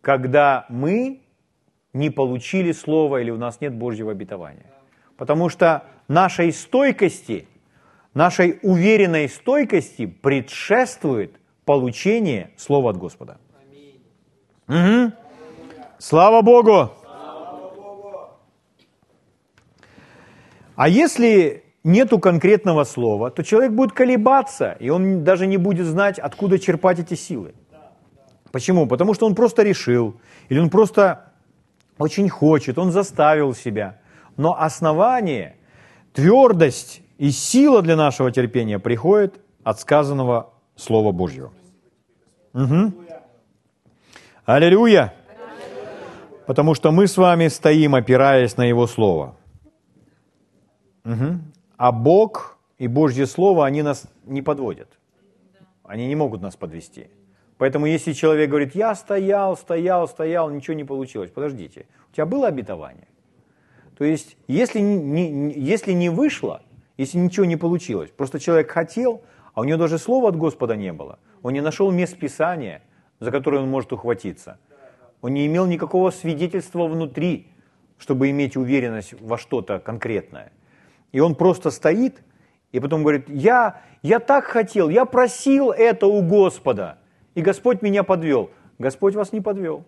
Когда 0.00 0.66
мы 0.68 1.20
не 1.92 2.10
получили 2.10 2.72
слова 2.72 3.20
или 3.20 3.30
у 3.30 3.38
нас 3.38 3.60
нет 3.60 3.74
Божьего 3.74 4.12
обетования. 4.12 4.66
Потому 5.16 5.48
что 5.48 5.84
нашей 6.08 6.52
стойкости, 6.52 7.46
нашей 8.14 8.58
уверенной 8.62 9.28
стойкости 9.28 10.06
предшествует 10.06 11.36
получение 11.64 12.50
слова 12.56 12.90
от 12.90 12.96
Господа. 12.98 13.38
Угу. 14.68 15.12
Слава 15.98 16.42
Богу! 16.42 16.90
А 20.76 20.88
если 20.88 21.63
нету 21.84 22.18
конкретного 22.18 22.84
слова, 22.84 23.30
то 23.30 23.44
человек 23.44 23.72
будет 23.72 23.92
колебаться, 23.92 24.76
и 24.80 24.88
он 24.88 25.22
даже 25.22 25.46
не 25.46 25.58
будет 25.58 25.86
знать, 25.86 26.18
откуда 26.18 26.58
черпать 26.58 26.98
эти 26.98 27.14
силы. 27.14 27.54
Почему? 28.50 28.86
Потому 28.86 29.14
что 29.14 29.26
он 29.26 29.34
просто 29.34 29.62
решил, 29.62 30.16
или 30.48 30.58
он 30.58 30.70
просто 30.70 31.32
очень 31.98 32.28
хочет, 32.28 32.78
он 32.78 32.90
заставил 32.90 33.54
себя. 33.54 34.00
Но 34.36 34.58
основание, 34.58 35.56
твердость 36.12 37.02
и 37.18 37.30
сила 37.30 37.82
для 37.82 37.96
нашего 37.96 38.32
терпения 38.32 38.78
приходит 38.78 39.40
от 39.62 39.78
сказанного 39.80 40.52
Слова 40.76 41.12
Божьего. 41.12 41.52
Угу. 42.54 42.92
Аллилуйя! 44.44 45.14
Потому 46.46 46.74
что 46.74 46.92
мы 46.92 47.06
с 47.06 47.16
вами 47.16 47.48
стоим, 47.48 47.94
опираясь 47.94 48.56
на 48.56 48.64
Его 48.64 48.86
Слово. 48.86 49.34
Угу. 51.04 51.40
А 51.76 51.90
Бог 51.92 52.58
и 52.78 52.86
Божье 52.86 53.26
Слово, 53.26 53.66
они 53.66 53.82
нас 53.82 54.06
не 54.24 54.42
подводят. 54.42 54.88
Они 55.82 56.06
не 56.06 56.14
могут 56.14 56.40
нас 56.40 56.56
подвести. 56.56 57.08
Поэтому 57.58 57.86
если 57.86 58.12
человек 58.12 58.50
говорит, 58.50 58.74
я 58.74 58.94
стоял, 58.94 59.56
стоял, 59.56 60.08
стоял, 60.08 60.50
ничего 60.50 60.74
не 60.74 60.84
получилось, 60.84 61.30
подождите, 61.30 61.86
у 62.10 62.14
тебя 62.14 62.26
было 62.26 62.48
обетование? 62.48 63.08
То 63.96 64.04
есть, 64.04 64.36
если 64.48 64.80
не, 64.80 65.52
если 65.52 65.92
не 65.92 66.08
вышло, 66.08 66.62
если 66.96 67.18
ничего 67.18 67.46
не 67.46 67.56
получилось, 67.56 68.10
просто 68.10 68.40
человек 68.40 68.70
хотел, 68.70 69.22
а 69.54 69.60
у 69.60 69.64
него 69.64 69.78
даже 69.78 69.98
слова 69.98 70.30
от 70.30 70.36
Господа 70.36 70.74
не 70.74 70.92
было, 70.92 71.18
он 71.42 71.52
не 71.52 71.60
нашел 71.60 71.92
мест 71.92 72.18
Писания, 72.18 72.82
за 73.20 73.30
которое 73.30 73.62
он 73.62 73.70
может 73.70 73.92
ухватиться, 73.92 74.58
он 75.20 75.34
не 75.34 75.46
имел 75.46 75.66
никакого 75.66 76.10
свидетельства 76.10 76.86
внутри, 76.86 77.48
чтобы 77.98 78.30
иметь 78.30 78.56
уверенность 78.56 79.14
во 79.20 79.38
что-то 79.38 79.78
конкретное– 79.78 80.52
и 81.14 81.20
он 81.20 81.36
просто 81.36 81.70
стоит, 81.70 82.24
и 82.72 82.80
потом 82.80 83.02
говорит, 83.02 83.28
я, 83.28 83.82
я 84.02 84.18
так 84.18 84.46
хотел, 84.46 84.88
я 84.88 85.04
просил 85.04 85.70
это 85.70 86.08
у 86.08 86.20
Господа, 86.22 86.98
и 87.36 87.40
Господь 87.40 87.82
меня 87.82 88.02
подвел. 88.02 88.50
Господь 88.80 89.14
вас 89.14 89.32
не 89.32 89.40
подвел. 89.40 89.84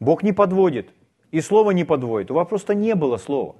Бог 0.00 0.24
не 0.24 0.32
подводит, 0.32 0.90
и 1.30 1.40
слово 1.40 1.70
не 1.70 1.84
подводит. 1.84 2.32
У 2.32 2.34
вас 2.34 2.48
просто 2.48 2.74
не 2.74 2.96
было 2.96 3.16
слова. 3.16 3.54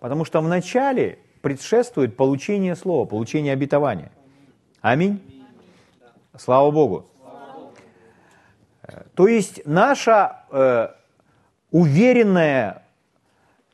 Потому 0.00 0.24
что 0.24 0.40
вначале 0.40 1.20
предшествует 1.42 2.16
получение 2.16 2.74
слова, 2.74 3.04
получение 3.04 3.52
обетования. 3.52 4.10
Аминь. 4.80 5.22
Слава 6.36 6.72
Богу. 6.72 7.06
То 9.14 9.28
есть 9.28 9.64
наша 9.64 10.44
э, 10.50 10.88
уверенная, 11.70 12.82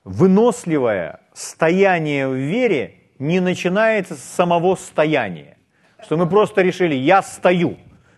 выносливая, 0.05 1.24
стояние 1.35 2.29
в 2.29 2.35
вере 2.35 2.95
не 3.19 3.41
начинается 3.41 4.15
с 4.15 4.23
самого 4.23 4.77
стояния. 4.77 5.59
Что 6.03 6.17
мы 6.17 6.27
просто 6.29 6.63
решили, 6.63 6.95
я 6.95 7.23
стою, 7.23 7.77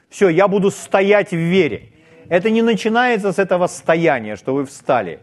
все, 0.08 0.28
я 0.28 0.46
буду 0.46 0.70
стоять 0.70 1.30
в 1.30 1.36
вере. 1.36 1.92
Это 2.28 2.50
не 2.50 2.62
начинается 2.62 3.32
с 3.32 3.38
этого 3.38 3.66
стояния, 3.66 4.36
что 4.36 4.54
вы 4.54 4.64
встали. 4.64 5.20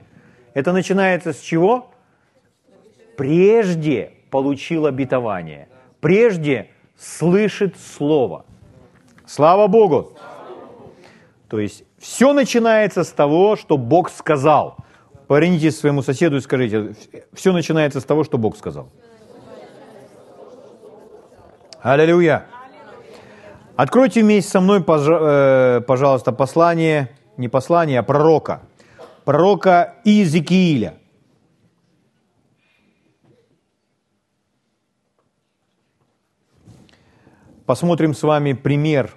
Это 0.54 0.74
начинается 0.74 1.34
с 1.34 1.40
чего? 1.40 1.92
Прежде 3.18 4.14
получил 4.30 4.86
обетование, 4.86 5.68
прежде 6.00 6.70
слышит 6.98 7.76
Слово. 7.78 8.46
Слава 9.26 9.68
Богу! 9.68 10.18
То 11.50 11.60
есть 11.60 11.84
все 12.00 12.34
начинается 12.34 13.04
с 13.04 13.12
того, 13.12 13.56
что 13.56 13.78
Бог 13.78 14.10
сказал– 14.10 14.78
Повернитесь 15.28 15.78
своему 15.80 16.02
соседу 16.02 16.38
и 16.38 16.42
скажите, 16.42 16.96
все 17.34 17.54
начинается 17.54 18.00
с 18.00 18.04
того, 18.04 18.24
что 18.24 18.38
Бог 18.38 18.58
сказал. 18.58 18.90
Аллилуйя. 21.82 22.46
Откройте 23.76 24.22
вместе 24.22 24.52
со 24.52 24.62
мной, 24.62 24.84
э, 24.88 25.82
пожалуйста, 25.82 26.32
послание, 26.32 27.10
не 27.38 27.48
послание, 27.48 28.00
а 28.00 28.04
пророка. 28.04 28.62
Пророка 29.26 29.96
Иезекииля. 30.04 30.96
Посмотрим 37.66 38.14
с 38.14 38.22
вами 38.24 38.54
пример, 38.54 39.16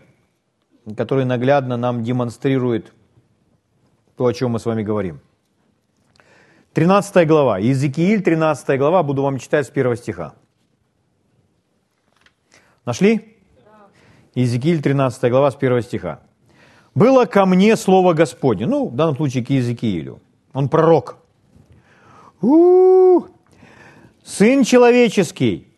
который 0.97 1.25
наглядно 1.25 1.77
нам 1.77 2.05
демонстрирует 2.05 2.92
то, 4.16 4.27
о 4.27 4.33
чем 4.33 4.53
мы 4.53 4.61
с 4.61 4.64
вами 4.64 4.83
говорим. 4.83 5.21
13 6.77 7.27
глава, 7.27 7.59
Иезекииль, 7.59 8.23
13 8.23 8.79
глава, 8.79 9.03
буду 9.03 9.23
вам 9.23 9.39
читать 9.39 9.67
с 9.67 9.71
первого 9.71 9.97
стиха. 9.97 10.35
Нашли? 12.85 13.39
Иезекииль, 14.35 14.83
13 14.83 15.31
глава, 15.31 15.51
с 15.51 15.55
первого 15.55 15.81
стиха. 15.81 16.21
«Было 16.95 17.25
ко 17.25 17.47
мне 17.47 17.77
слово 17.77 18.12
Господне». 18.12 18.67
Ну, 18.67 18.89
в 18.89 18.95
данном 18.95 19.17
случае 19.17 19.43
к 19.43 19.49
Иезекиилю. 19.49 20.21
Он 20.53 20.69
пророк. 20.69 21.17
У-у-у! 22.43 23.29
«Сын 24.23 24.62
человеческий, 24.62 25.69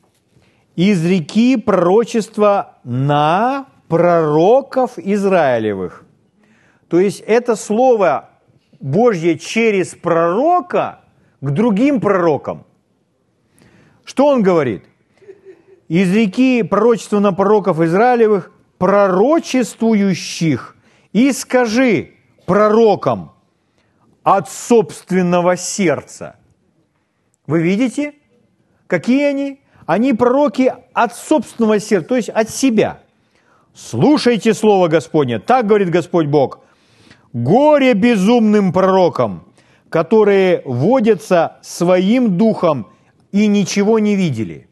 из 0.75 1.07
реки 1.07 1.57
пророчества 1.59 2.79
на 2.83 3.67
пророков 3.87 4.99
Израилевых. 4.99 6.05
То 6.89 6.99
есть 6.99 7.21
это 7.21 7.55
слово 7.55 8.31
Божье 8.81 9.39
через 9.39 9.95
пророка 9.95 11.01
к 11.41 11.51
другим 11.51 12.01
пророкам. 12.01 12.65
Что 14.05 14.27
он 14.27 14.43
говорит? 14.43 14.85
Из 15.89 16.15
реки 16.15 16.63
пророчества 16.63 17.19
на 17.19 17.33
пророков 17.33 17.81
Израилевых, 17.81 18.53
пророчествующих, 18.79 20.77
и 21.13 21.33
скажи 21.33 22.13
пророкам 22.47 23.33
от 24.23 24.51
собственного 24.51 25.57
сердца. 25.57 26.37
Вы 27.47 27.63
видите, 27.63 28.15
какие 28.87 29.25
они? 29.25 29.61
Они 29.87 30.13
пророки 30.13 30.73
от 30.93 31.17
собственного 31.17 31.81
сердца, 31.81 32.09
то 32.09 32.17
есть 32.17 32.29
от 32.29 32.51
себя. 32.51 33.01
Слушайте 33.75 34.53
Слово 34.53 34.89
Господне, 34.89 35.39
так 35.39 35.67
говорит 35.67 35.89
Господь 35.89 36.27
Бог. 36.27 36.61
Горе 37.33 37.95
безумным 37.95 38.73
пророкам, 38.73 39.45
которые 39.91 40.63
водятся 40.65 41.59
своим 41.63 42.37
духом 42.37 42.89
и 43.33 43.47
ничего 43.47 43.99
не 43.99 44.17
видели. 44.17 44.69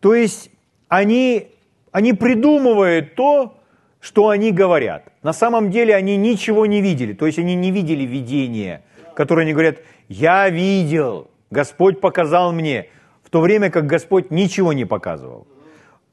То 0.00 0.14
есть 0.14 0.50
они, 0.88 1.48
они 1.92 2.12
придумывают 2.12 3.14
то, 3.14 3.58
что 4.00 4.28
они 4.28 4.50
говорят. 4.50 5.12
На 5.22 5.32
самом 5.32 5.70
деле 5.70 5.94
они 5.94 6.16
ничего 6.16 6.66
не 6.66 6.80
видели, 6.82 7.12
то 7.12 7.26
есть 7.26 7.38
они 7.38 7.54
не 7.54 7.70
видели 7.70 8.02
видения, 8.02 8.82
которое 9.14 9.42
они 9.42 9.52
говорят, 9.52 9.76
я 10.08 10.48
видел, 10.48 11.30
Господь 11.50 12.00
показал 12.00 12.52
мне, 12.52 12.88
в 13.22 13.30
то 13.30 13.40
время 13.40 13.70
как 13.70 13.86
Господь 13.86 14.30
ничего 14.30 14.72
не 14.72 14.84
показывал. 14.84 15.46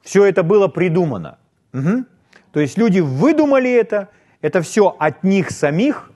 Все 0.02 0.24
это 0.24 0.42
было 0.42 0.68
придумано. 0.68 1.38
Угу. 1.74 2.04
То 2.52 2.60
есть 2.60 2.78
люди 2.78 3.00
выдумали 3.00 3.70
это, 3.70 4.08
это 4.40 4.62
все 4.62 4.88
от 4.98 5.24
них 5.24 5.50
самих, 5.50 6.10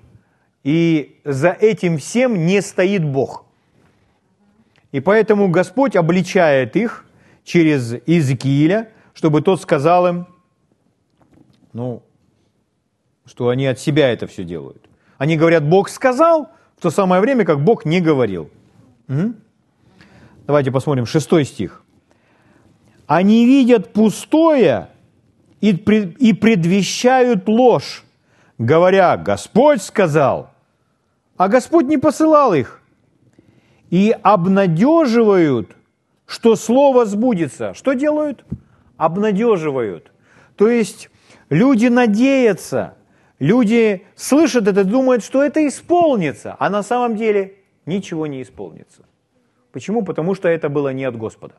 и 0.63 1.21
за 1.25 1.51
этим 1.51 1.99
всем 1.99 2.47
не 2.47 2.63
стоит 2.63 3.05
Бог. 3.05 3.45
И 4.93 5.01
поэтому 5.01 5.49
Господь 5.49 5.97
обличает 5.97 6.77
их 6.77 7.05
через 7.45 7.95
Иезекииля, 8.07 8.91
чтобы 9.13 9.43
тот 9.43 9.61
сказал 9.61 10.07
им, 10.07 10.27
ну, 11.73 12.03
что 13.27 13.49
они 13.49 13.67
от 13.67 13.79
себя 13.79 14.11
это 14.11 14.27
все 14.27 14.45
делают. 14.45 14.89
Они 15.19 15.37
говорят, 15.37 15.69
Бог 15.69 15.89
сказал, 15.89 16.51
в 16.77 16.83
то 16.83 16.91
самое 16.91 17.21
время, 17.21 17.45
как 17.45 17.63
Бог 17.63 17.85
не 17.85 18.01
говорил. 18.01 18.51
Угу. 19.09 19.35
Давайте 20.47 20.71
посмотрим, 20.71 21.07
шестой 21.07 21.45
стих. 21.45 21.83
Они 23.07 23.47
видят 23.47 23.93
пустое 23.93 24.89
и, 25.61 25.73
предвещают 25.73 27.49
ложь, 27.49 28.04
говоря, 28.59 29.17
Господь 29.17 29.83
сказал, 29.83 30.51
а 31.37 31.49
Господь 31.49 31.87
не 31.87 31.99
посылал 31.99 32.55
их. 32.55 32.81
И 33.91 34.17
обнадеживают, 34.23 35.77
что 36.27 36.57
слово 36.57 37.05
сбудется. 37.05 37.75
Что 37.75 37.93
делают? 37.93 38.45
Обнадеживают. 38.97 40.11
То 40.57 40.69
есть 40.69 41.11
люди 41.49 41.87
надеются, 41.87 42.97
люди 43.39 44.07
слышат 44.15 44.69
это, 44.69 44.85
думают, 44.85 45.23
что 45.23 45.43
это 45.43 45.67
исполнится, 45.67 46.57
а 46.59 46.71
на 46.71 46.83
самом 46.83 47.17
деле 47.17 47.57
ничего 47.87 48.27
не 48.27 48.43
исполнится. 48.43 49.05
Почему? 49.73 50.05
Потому 50.05 50.35
что 50.35 50.49
это 50.49 50.69
было 50.69 50.93
не 50.93 51.05
от 51.05 51.17
Господа. 51.17 51.55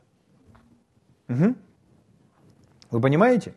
Угу. 1.27 1.55
Вы 2.91 3.01
понимаете? 3.01 3.53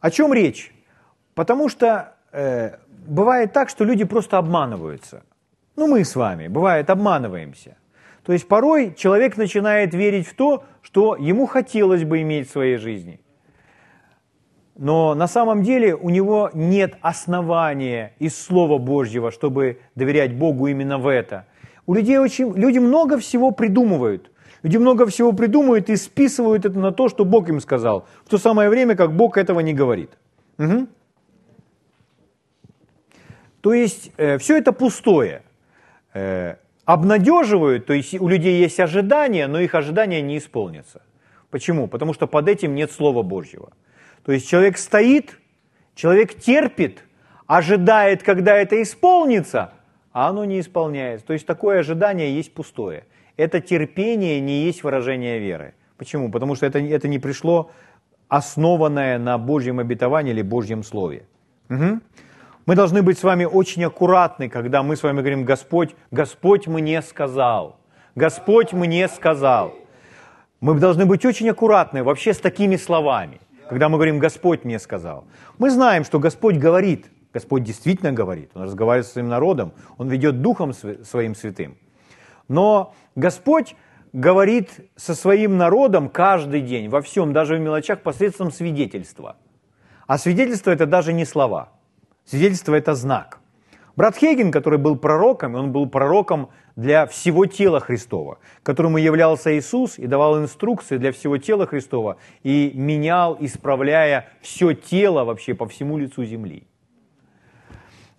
О 0.00 0.10
чем 0.10 0.32
речь? 0.32 0.72
Потому 1.34 1.68
что 1.68 2.14
э, 2.32 2.76
бывает 3.06 3.52
так, 3.52 3.68
что 3.68 3.84
люди 3.84 4.04
просто 4.04 4.38
обманываются. 4.38 5.22
Ну, 5.76 5.86
мы 5.88 6.04
с 6.04 6.16
вами, 6.16 6.48
бывает, 6.48 6.90
обманываемся. 6.90 7.76
То 8.24 8.32
есть 8.32 8.46
порой 8.46 8.94
человек 8.94 9.36
начинает 9.36 9.94
верить 9.94 10.28
в 10.28 10.34
то, 10.34 10.64
что 10.82 11.16
ему 11.16 11.46
хотелось 11.46 12.04
бы 12.04 12.20
иметь 12.22 12.48
в 12.48 12.52
своей 12.52 12.76
жизни. 12.76 13.20
Но 14.76 15.14
на 15.14 15.26
самом 15.26 15.62
деле 15.62 15.94
у 15.94 16.10
него 16.10 16.50
нет 16.54 16.96
основания 17.02 18.14
из 18.18 18.40
Слова 18.40 18.78
Божьего, 18.78 19.30
чтобы 19.30 19.80
доверять 19.94 20.34
Богу 20.34 20.66
именно 20.66 20.98
в 20.98 21.08
это. 21.08 21.46
У 21.86 21.94
людей 21.94 22.18
очень, 22.18 22.54
люди 22.54 22.78
много 22.78 23.18
всего 23.18 23.50
придумывают. 23.50 24.30
Люди 24.62 24.76
много 24.76 25.06
всего 25.06 25.32
придумывают 25.32 25.90
и 25.90 25.96
списывают 25.96 26.64
это 26.64 26.78
на 26.78 26.92
то, 26.92 27.08
что 27.08 27.24
Бог 27.24 27.48
им 27.48 27.60
сказал, 27.60 28.06
в 28.24 28.30
то 28.30 28.38
самое 28.38 28.70
время, 28.70 28.94
как 28.94 29.12
Бог 29.12 29.36
этого 29.36 29.60
не 29.60 29.74
говорит. 29.74 30.10
Угу. 30.58 30.86
То 33.62 33.72
есть 33.72 34.10
э, 34.18 34.36
все 34.38 34.58
это 34.58 34.72
пустое. 34.72 35.42
Э, 36.12 36.56
обнадеживают, 36.84 37.86
то 37.86 37.94
есть 37.94 38.20
у 38.20 38.28
людей 38.28 38.60
есть 38.60 38.78
ожидания, 38.80 39.46
но 39.46 39.60
их 39.60 39.74
ожидания 39.74 40.20
не 40.20 40.36
исполнятся. 40.36 41.00
Почему? 41.50 41.86
Потому 41.86 42.12
что 42.12 42.26
под 42.26 42.48
этим 42.48 42.74
нет 42.74 42.90
Слова 42.90 43.22
Божьего. 43.22 43.72
То 44.24 44.32
есть 44.32 44.48
человек 44.48 44.78
стоит, 44.78 45.38
человек 45.94 46.34
терпит, 46.34 47.04
ожидает, 47.46 48.22
когда 48.22 48.56
это 48.56 48.82
исполнится, 48.82 49.72
а 50.12 50.28
оно 50.28 50.44
не 50.44 50.58
исполняется. 50.58 51.26
То 51.26 51.32
есть 51.32 51.46
такое 51.46 51.80
ожидание 51.80 52.34
есть 52.34 52.52
пустое. 52.52 53.04
Это 53.36 53.60
терпение 53.60 54.40
не 54.40 54.64
есть 54.64 54.82
выражение 54.82 55.38
веры. 55.38 55.74
Почему? 55.98 56.30
Потому 56.30 56.56
что 56.56 56.66
это, 56.66 56.80
это 56.80 57.06
не 57.06 57.20
пришло 57.20 57.70
основанное 58.28 59.18
на 59.18 59.38
Божьем 59.38 59.78
обетовании 59.78 60.32
или 60.32 60.42
Божьем 60.42 60.82
Слове. 60.82 61.26
Угу. 61.70 62.00
Мы 62.64 62.76
должны 62.76 63.02
быть 63.02 63.18
с 63.18 63.24
вами 63.24 63.44
очень 63.44 63.84
аккуратны, 63.84 64.48
когда 64.48 64.84
мы 64.84 64.94
с 64.94 65.02
вами 65.02 65.18
говорим, 65.18 65.44
Господь, 65.44 65.96
Господь 66.12 66.68
мне 66.68 67.02
сказал, 67.02 67.76
Господь 68.14 68.72
мне 68.72 69.08
сказал. 69.08 69.74
Мы 70.60 70.78
должны 70.78 71.04
быть 71.04 71.24
очень 71.24 71.50
аккуратны 71.50 72.04
вообще 72.04 72.32
с 72.32 72.38
такими 72.38 72.76
словами, 72.76 73.40
когда 73.68 73.88
мы 73.88 73.96
говорим, 73.96 74.20
Господь 74.20 74.64
мне 74.64 74.78
сказал. 74.78 75.24
Мы 75.58 75.70
знаем, 75.70 76.04
что 76.04 76.20
Господь 76.20 76.56
говорит, 76.56 77.06
Господь 77.32 77.64
действительно 77.64 78.12
говорит, 78.12 78.52
Он 78.54 78.62
разговаривает 78.62 79.06
со 79.06 79.14
своим 79.14 79.28
народом, 79.28 79.72
Он 79.98 80.08
ведет 80.08 80.40
Духом 80.40 80.72
Своим 80.72 81.34
Святым. 81.34 81.76
Но 82.46 82.94
Господь 83.16 83.74
говорит 84.12 84.70
со 84.94 85.16
своим 85.16 85.56
народом 85.56 86.08
каждый 86.08 86.60
день, 86.60 86.88
во 86.88 87.02
всем, 87.02 87.32
даже 87.32 87.56
в 87.56 87.60
мелочах, 87.60 88.02
посредством 88.02 88.52
свидетельства. 88.52 89.36
А 90.06 90.16
свидетельство– 90.16 90.70
это 90.72 90.86
даже 90.86 91.12
не 91.12 91.24
слова– 91.24 91.70
Свидетельство– 92.24 92.74
это 92.76 92.94
знак. 92.94 93.40
Брат 93.94 94.16
Хейген, 94.16 94.50
который 94.50 94.78
был 94.78 94.96
пророком, 94.96 95.54
он 95.54 95.70
был 95.70 95.86
пророком 95.86 96.48
для 96.76 97.06
всего 97.06 97.44
тела 97.44 97.78
Христова, 97.78 98.38
которому 98.62 98.96
являлся 98.96 99.56
Иисус 99.56 99.98
и 99.98 100.06
давал 100.06 100.40
инструкции 100.40 100.96
для 100.96 101.12
всего 101.12 101.36
тела 101.36 101.66
Христова 101.66 102.16
и 102.42 102.72
менял, 102.74 103.36
исправляя 103.38 104.28
все 104.40 104.72
тело 104.72 105.24
вообще 105.24 105.54
по 105.54 105.66
всему 105.66 105.98
лицу 105.98 106.24
земли. 106.24 106.66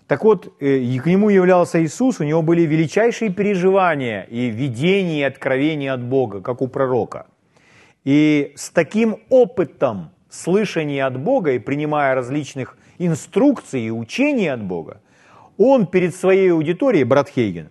Так 0.06 0.24
вот, 0.24 0.54
э, 0.60 1.00
к 1.00 1.06
нему 1.08 1.30
являлся 1.30 1.84
Иисус, 1.84 2.20
у 2.20 2.24
него 2.24 2.44
были 2.44 2.62
величайшие 2.62 3.32
переживания 3.32 4.28
и 4.30 4.50
видения, 4.50 5.22
и 5.22 5.24
откровения 5.24 5.92
от 5.92 6.04
Бога, 6.04 6.42
как 6.42 6.62
у 6.62 6.68
пророка. 6.68 7.26
И 8.04 8.54
с 8.56 8.70
таким 8.70 9.18
опытом 9.30 10.12
слышания 10.30 11.08
от 11.08 11.20
Бога 11.20 11.54
и 11.54 11.60
принимая 11.60 12.14
различных 12.14 12.78
инструкции 13.06 13.84
и 13.84 13.92
учения 13.92 14.54
от 14.54 14.64
Бога, 14.64 15.02
он 15.58 15.88
перед 15.88 16.16
своей 16.16 16.52
аудиторией, 16.52 17.04
брат 17.04 17.30
Хейген, 17.30 17.70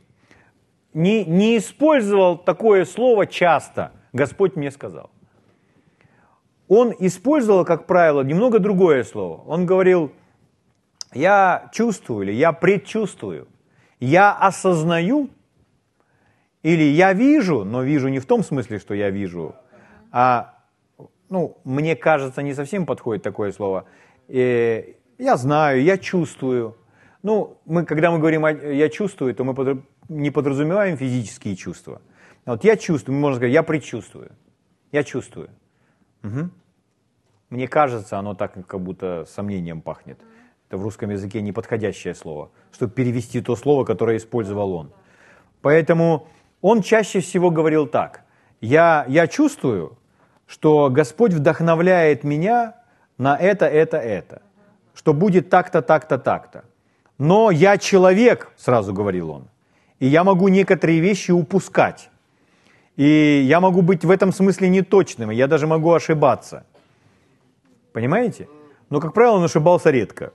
не, 0.95 1.25
не 1.25 1.59
использовал 1.59 2.37
такое 2.39 2.85
слово 2.85 3.27
часто. 3.27 3.93
Господь 4.13 4.57
мне 4.57 4.71
сказал. 4.71 5.11
Он 6.69 6.95
использовал, 6.99 7.65
как 7.65 7.87
правило, 7.87 8.23
немного 8.23 8.59
другое 8.59 9.05
слово. 9.05 9.43
Он 9.47 9.67
говорил, 9.67 10.13
я 11.13 11.71
чувствую 11.73 12.23
или 12.29 12.33
я 12.33 12.53
предчувствую, 12.53 13.49
я 14.01 14.33
осознаю 14.33 15.31
или 16.63 16.85
я 16.85 17.13
вижу, 17.13 17.65
но 17.65 17.83
вижу 17.83 18.09
не 18.09 18.21
в 18.21 18.27
том 18.27 18.43
смысле, 18.43 18.79
что 18.79 18.95
я 18.95 19.11
вижу, 19.11 19.55
а, 20.11 20.55
ну, 21.29 21.59
мне 21.65 21.97
кажется, 21.97 22.43
не 22.43 22.55
совсем 22.55 22.87
подходит 22.87 23.23
такое 23.23 23.53
слово. 23.53 23.85
Э, 24.29 24.85
я 25.19 25.37
знаю, 25.37 25.83
я 25.83 25.99
чувствую. 25.99 26.77
Ну, 27.23 27.59
мы, 27.65 27.85
когда 27.85 28.11
мы 28.11 28.19
говорим 28.19 28.47
«я 28.47 28.89
чувствую», 28.89 29.35
то 29.35 29.45
мы 29.45 29.83
не 30.09 30.31
подразумеваем 30.31 30.97
физические 30.97 31.57
чувства. 31.57 32.01
Вот 32.45 32.65
я 32.65 32.77
чувствую, 32.77 33.19
можно 33.19 33.37
сказать, 33.37 33.53
я 33.53 33.63
предчувствую. 33.63 34.33
Я 34.91 35.05
чувствую. 35.05 35.49
Угу. 36.25 36.51
Мне 37.51 37.69
кажется, 37.69 38.19
оно 38.19 38.35
так 38.35 38.55
как 38.67 38.81
будто 38.81 39.25
сомнением 39.27 39.83
пахнет. 39.83 40.19
Это 40.69 40.79
в 40.79 40.83
русском 40.83 41.11
языке 41.11 41.43
неподходящее 41.43 42.15
слово, 42.15 42.51
чтобы 42.73 42.93
перевести 42.93 43.41
то 43.41 43.57
слово, 43.57 43.85
которое 43.85 44.17
использовал 44.17 44.73
он. 44.73 44.93
Поэтому 45.61 46.29
он 46.61 46.83
чаще 46.83 47.21
всего 47.21 47.51
говорил 47.51 47.87
так. 47.87 48.25
Я, 48.61 49.05
я 49.09 49.27
чувствую, 49.27 49.99
что 50.47 50.91
Господь 50.91 51.33
вдохновляет 51.33 52.25
меня 52.25 52.77
на 53.19 53.37
это, 53.37 53.67
это, 53.67 53.99
это, 53.99 54.43
что 54.95 55.13
будет 55.13 55.51
так-то, 55.51 55.83
так-то, 55.83 56.19
так-то. 56.19 56.65
Но 57.19 57.51
я 57.51 57.79
человек, 57.79 58.51
сразу 58.57 58.93
говорил 58.93 59.31
он, 59.31 59.49
и 60.01 60.07
я 60.07 60.25
могу 60.25 60.49
некоторые 60.49 61.01
вещи 61.01 61.31
упускать. 61.31 62.11
И 62.97 63.43
я 63.47 63.61
могу 63.61 63.83
быть 63.83 64.05
в 64.05 64.11
этом 64.11 64.33
смысле 64.33 64.69
неточным, 64.69 65.31
я 65.31 65.47
даже 65.47 65.67
могу 65.67 65.93
ошибаться. 65.93 66.65
Понимаете? 67.93 68.49
Но, 68.91 69.01
как 69.01 69.15
правило, 69.15 69.37
он 69.37 69.45
ошибался 69.45 69.91
редко. 69.91 70.33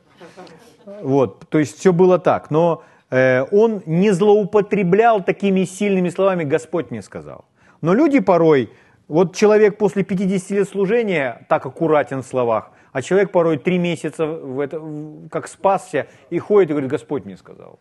Вот, 1.02 1.50
то 1.50 1.60
есть 1.60 1.78
все 1.78 1.92
было 1.92 2.18
так. 2.18 2.50
Но 2.50 2.84
э, 3.10 3.44
он 3.52 3.84
не 3.86 4.12
злоупотреблял 4.12 5.24
такими 5.24 5.66
сильными 5.66 6.10
словами 6.10 6.44
«Господь 6.44 6.92
мне 6.92 7.02
сказал». 7.02 7.46
Но 7.82 7.94
люди 7.94 8.20
порой, 8.20 8.72
вот 9.08 9.36
человек 9.36 9.78
после 9.78 10.04
50 10.04 10.50
лет 10.52 10.70
служения 10.70 11.46
так 11.50 11.66
аккуратен 11.66 12.24
в 12.24 12.26
словах, 12.26 12.72
а 12.98 13.02
человек 13.02 13.32
порой 13.32 13.58
три 13.58 13.78
месяца 13.78 14.26
в 14.26 14.60
это, 14.60 14.82
как 15.30 15.48
спасся 15.48 16.08
и 16.30 16.40
ходит 16.40 16.70
и 16.70 16.74
говорит 16.74 16.90
«Господь 16.90 17.26
мне 17.26 17.38
сказал». 17.38 17.80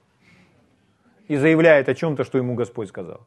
И 1.28 1.36
заявляет 1.36 1.88
о 1.88 1.94
чем-то, 1.94 2.24
что 2.24 2.38
ему 2.38 2.54
Господь 2.54 2.88
сказал. 2.88 3.26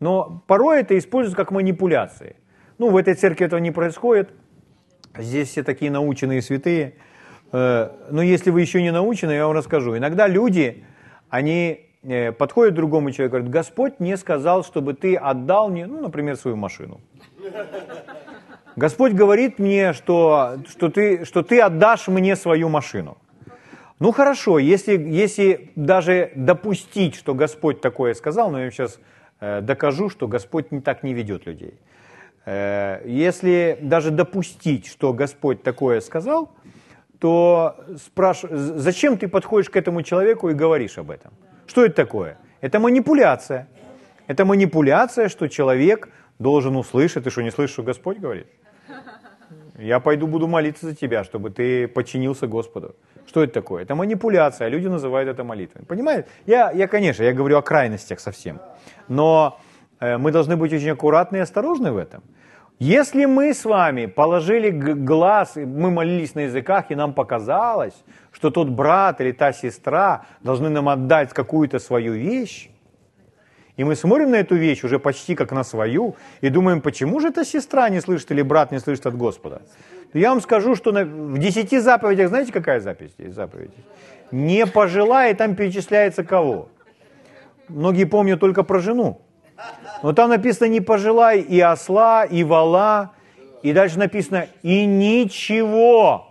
Но 0.00 0.42
порой 0.46 0.80
это 0.80 0.96
используется 0.98 1.36
как 1.36 1.50
манипуляции. 1.50 2.36
Ну, 2.78 2.90
в 2.90 2.96
этой 2.96 3.14
церкви 3.14 3.46
этого 3.46 3.60
не 3.60 3.70
происходит. 3.70 4.30
Здесь 5.16 5.48
все 5.48 5.62
такие 5.62 5.90
наученные 5.90 6.42
святые– 6.42 6.94
Э, 7.54 7.90
но 8.10 8.20
если 8.20 8.50
вы 8.50 8.62
еще 8.62 8.82
не 8.82 8.90
научены, 8.90 9.30
я 9.30 9.46
вам 9.46 9.56
расскажу. 9.56 9.96
Иногда 9.96 10.26
люди, 10.26 10.84
они 11.28 11.86
э, 12.02 12.32
подходят 12.32 12.74
другому 12.74 13.12
человеку 13.12 13.36
и 13.36 13.38
говорят, 13.38 13.50
Господь 13.50 14.00
не 14.00 14.16
сказал, 14.16 14.64
чтобы 14.64 14.94
ты 14.94 15.14
отдал 15.14 15.68
мне, 15.68 15.86
ну, 15.86 16.00
например, 16.00 16.36
свою 16.36 16.56
машину. 16.56 17.00
Господь 18.76 19.12
говорит 19.12 19.58
мне, 19.58 19.92
что, 19.92 20.56
что, 20.68 20.88
ты, 20.88 21.24
что 21.24 21.42
ты 21.42 21.60
отдашь 21.60 22.08
мне 22.08 22.34
свою 22.34 22.68
машину. 22.68 23.16
Ну 24.00 24.10
хорошо, 24.10 24.58
если, 24.58 24.98
если 24.98 25.70
даже 25.76 26.32
допустить, 26.34 27.14
что 27.14 27.34
Господь 27.34 27.80
такое 27.80 28.14
сказал, 28.14 28.50
но 28.50 28.64
я 28.64 28.70
сейчас 28.70 28.98
э, 29.40 29.60
докажу, 29.60 30.10
что 30.10 30.26
Господь 30.26 30.72
не 30.72 30.80
так 30.80 31.04
не 31.04 31.14
ведет 31.14 31.46
людей. 31.46 31.74
Э, 32.44 33.00
если 33.06 33.78
даже 33.80 34.10
допустить, 34.10 34.86
что 34.86 35.12
Господь 35.12 35.62
такое 35.62 36.00
сказал, 36.00 36.50
то 37.20 37.76
спрашиваешь, 38.04 38.58
зачем 38.58 39.16
ты 39.16 39.28
подходишь 39.28 39.70
к 39.70 39.76
этому 39.76 40.02
человеку 40.02 40.50
и 40.50 40.54
говоришь 40.54 40.98
об 40.98 41.10
этом? 41.10 41.32
Что 41.68 41.84
это 41.84 41.94
такое? 41.94 42.38
Это 42.60 42.80
манипуляция. 42.80 43.68
Это 44.26 44.44
манипуляция, 44.44 45.28
что 45.28 45.48
человек 45.48 46.08
должен 46.40 46.76
услышать. 46.76 47.24
Ты 47.24 47.30
что, 47.30 47.42
не 47.42 47.50
слышишь, 47.50 47.74
что 47.74 47.84
Господь 47.84 48.18
говорит? 48.18 48.48
Я 49.78 50.00
пойду 50.00 50.26
буду 50.26 50.46
молиться 50.46 50.86
за 50.86 50.94
тебя, 50.94 51.24
чтобы 51.24 51.50
ты 51.50 51.88
подчинился 51.88 52.46
Господу. 52.46 52.94
Что 53.26 53.42
это 53.42 53.54
такое? 53.54 53.82
Это 53.82 53.94
манипуляция, 53.94 54.68
люди 54.68 54.86
называют 54.86 55.28
это 55.28 55.44
молитвой. 55.44 55.84
Понимаете? 55.84 56.28
Я, 56.46 56.70
я, 56.70 56.86
конечно, 56.86 57.24
я 57.24 57.32
говорю 57.32 57.58
о 57.58 57.62
крайностях 57.62 58.20
совсем. 58.20 58.60
Но 59.08 59.58
э, 60.00 60.16
мы 60.18 60.30
должны 60.30 60.56
быть 60.56 60.72
очень 60.72 60.90
аккуратны 60.90 61.38
и 61.38 61.40
осторожны 61.40 61.90
в 61.90 61.96
этом. 61.96 62.22
Если 62.80 63.24
мы 63.24 63.54
с 63.54 63.64
вами 63.64 64.06
положили 64.06 64.70
глаз, 64.70 65.56
мы 65.56 65.90
молились 65.90 66.34
на 66.34 66.40
языках, 66.40 66.90
и 66.90 66.96
нам 66.96 67.14
показалось, 67.14 67.94
что 68.32 68.50
тот 68.50 68.68
брат 68.68 69.20
или 69.20 69.32
та 69.32 69.52
сестра 69.52 70.26
должны 70.42 70.68
нам 70.70 70.88
отдать 70.88 71.32
какую-то 71.32 71.78
свою 71.78 72.14
вещь, 72.14 72.70
и 73.76 73.84
мы 73.84 73.96
смотрим 73.96 74.30
на 74.30 74.36
эту 74.36 74.54
вещь 74.54 74.84
уже 74.84 74.98
почти 74.98 75.34
как 75.34 75.52
на 75.52 75.64
свою, 75.64 76.14
и 76.40 76.48
думаем, 76.48 76.80
почему 76.80 77.20
же 77.20 77.28
эта 77.28 77.44
сестра 77.44 77.88
не 77.88 78.00
слышит 78.00 78.30
или 78.30 78.42
брат 78.42 78.70
не 78.70 78.78
слышит 78.78 79.06
от 79.06 79.16
Господа. 79.16 79.62
Я 80.12 80.30
вам 80.30 80.40
скажу, 80.40 80.76
что 80.76 80.92
на, 80.92 81.04
в 81.04 81.38
десяти 81.38 81.80
заповедях, 81.80 82.28
знаете, 82.28 82.52
какая 82.52 82.80
заповедь 82.80 83.14
есть? 83.18 83.34
Заповедь? 83.34 83.72
Не 84.30 84.66
пожелай, 84.66 85.34
там 85.34 85.56
перечисляется 85.56 86.22
кого? 86.22 86.68
Многие 87.68 88.04
помнят 88.04 88.38
только 88.38 88.62
про 88.62 88.78
жену. 88.78 89.20
Но 90.02 90.12
там 90.12 90.30
написано 90.30 90.68
«не 90.68 90.80
пожелай 90.80 91.40
и 91.40 91.60
осла, 91.60 92.24
и 92.24 92.44
вала», 92.44 93.12
и 93.62 93.72
дальше 93.72 93.98
написано 93.98 94.48
«и 94.62 94.84
ничего 94.84 96.28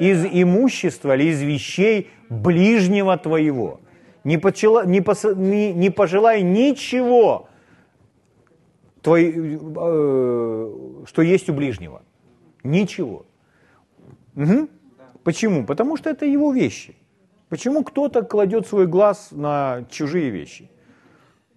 из 0.00 0.24
имущества 0.24 1.14
или 1.16 1.30
из 1.30 1.42
вещей 1.42 2.10
ближнего 2.28 3.16
твоего». 3.16 3.80
Не, 4.28 4.36
почела, 4.36 4.84
не, 4.84 5.00
пос, 5.00 5.24
не, 5.24 5.72
не 5.72 5.88
пожелай 5.88 6.42
ничего, 6.42 7.48
твой, 9.00 9.32
э, 9.34 10.74
что 11.06 11.22
есть 11.22 11.48
у 11.48 11.54
ближнего. 11.54 12.02
Ничего. 12.62 13.24
Угу. 14.36 14.68
Почему? 15.24 15.64
Потому 15.64 15.96
что 15.96 16.10
это 16.10 16.26
его 16.26 16.52
вещи. 16.52 16.94
Почему 17.48 17.82
кто-то 17.82 18.20
кладет 18.20 18.66
свой 18.66 18.86
глаз 18.86 19.28
на 19.30 19.86
чужие 19.90 20.28
вещи? 20.28 20.70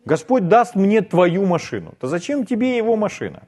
Господь 0.06 0.48
даст 0.48 0.76
мне 0.76 1.02
твою 1.02 1.46
машину. 1.46 1.94
То 2.00 2.08
зачем 2.08 2.46
тебе 2.46 2.78
его 2.78 2.96
машина? 2.96 3.44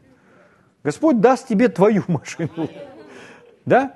Господь 0.83 1.21
даст 1.21 1.47
тебе 1.47 1.69
твою 1.69 2.03
машину. 2.09 2.69
Да? 3.65 3.93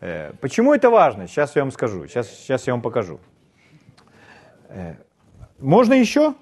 Э, 0.00 0.34
почему 0.40 0.72
это 0.72 0.88
важно? 0.88 1.26
Сейчас 1.26 1.56
я 1.56 1.62
вам 1.62 1.72
скажу. 1.72 2.06
Сейчас, 2.06 2.30
сейчас 2.30 2.68
я 2.68 2.74
вам 2.74 2.80
покажу. 2.80 3.18
Э, 4.68 4.94
можно 5.58 5.94
еще? 5.94 6.34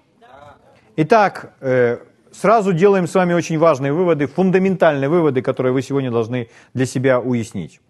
Итак, 0.97 1.55
э, 1.61 1.99
сразу 2.33 2.73
делаем 2.73 3.07
с 3.07 3.15
вами 3.15 3.35
очень 3.35 3.59
важные 3.59 3.93
выводы, 3.93 4.27
фундаментальные 4.27 5.09
выводы, 5.09 5.43
которые 5.43 5.73
вы 5.73 5.83
сегодня 5.83 6.11
должны 6.11 6.49
для 6.73 6.87
себя 6.87 7.21
уяснить. 7.21 7.81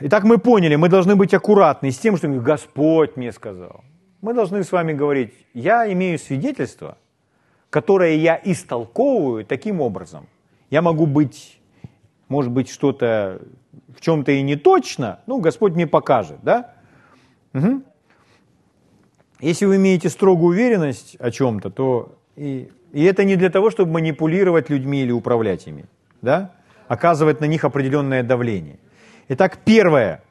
Итак, 0.00 0.24
мы 0.24 0.38
поняли, 0.38 0.76
мы 0.76 0.88
должны 0.88 1.16
быть 1.16 1.34
аккуратны 1.34 1.90
с 1.90 1.98
тем, 1.98 2.16
что 2.16 2.28
Господь 2.28 3.16
мне 3.16 3.32
сказал 3.32 3.84
мы 4.22 4.34
должны 4.34 4.62
с 4.64 4.72
вами 4.72 4.94
говорить, 4.94 5.34
я 5.52 5.92
имею 5.92 6.18
свидетельство, 6.18 6.96
которое 7.68 8.14
я 8.16 8.40
истолковываю 8.42 9.44
таким 9.44 9.80
образом. 9.80 10.28
Я 10.70 10.80
могу 10.80 11.06
быть, 11.06 11.60
может 12.28 12.52
быть, 12.52 12.70
что-то 12.70 13.42
в 13.88 14.00
чем-то 14.00 14.32
и 14.32 14.40
не 14.42 14.56
точно, 14.56 15.20
ну, 15.26 15.40
Господь 15.40 15.74
мне 15.74 15.86
покажет, 15.86 16.38
да? 16.42 16.74
Угу. 17.52 17.82
Если 19.42 19.66
вы 19.66 19.76
имеете 19.76 20.08
строгую 20.08 20.52
уверенность 20.54 21.16
о 21.18 21.30
чем-то, 21.30 21.68
то 21.68 22.18
и, 22.36 22.70
и 22.92 23.04
это 23.04 23.24
не 23.24 23.36
для 23.36 23.50
того, 23.50 23.70
чтобы 23.70 23.92
манипулировать 23.92 24.70
людьми 24.70 25.02
или 25.02 25.12
управлять 25.12 25.66
ими, 25.66 25.84
да? 26.22 26.52
Оказывать 26.88 27.40
на 27.40 27.44
них 27.44 27.64
определенное 27.64 28.22
давление. 28.22 28.78
Итак, 29.28 29.58
первое, 29.64 30.22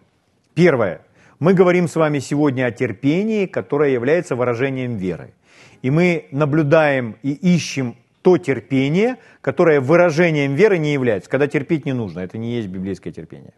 первое– 0.55 1.01
мы 1.41 1.55
говорим 1.55 1.87
с 1.87 1.95
вами 1.95 2.19
сегодня 2.19 2.67
о 2.67 2.71
терпении, 2.71 3.47
которое 3.47 3.89
является 3.89 4.35
выражением 4.35 4.97
веры. 4.97 5.33
И 5.81 5.89
мы 5.89 6.27
наблюдаем 6.29 7.15
и 7.23 7.31
ищем 7.31 7.95
то 8.21 8.37
терпение, 8.37 9.17
которое 9.41 9.81
выражением 9.81 10.53
веры 10.53 10.77
не 10.77 10.93
является, 10.93 11.31
когда 11.31 11.47
терпеть 11.47 11.83
не 11.83 11.93
нужно. 11.93 12.19
Это 12.19 12.37
не 12.37 12.53
есть 12.53 12.67
библейское 12.67 13.11
терпение. 13.11 13.53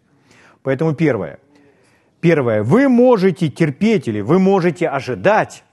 Поэтому 0.62 0.96
первое. 0.96 1.40
Первое. 2.24 2.64
Вы 2.64 2.88
можете 2.88 3.50
терпеть 3.50 4.08
или 4.08 4.22
вы 4.22 4.40
можете 4.40 4.88
ожидать 4.88 5.66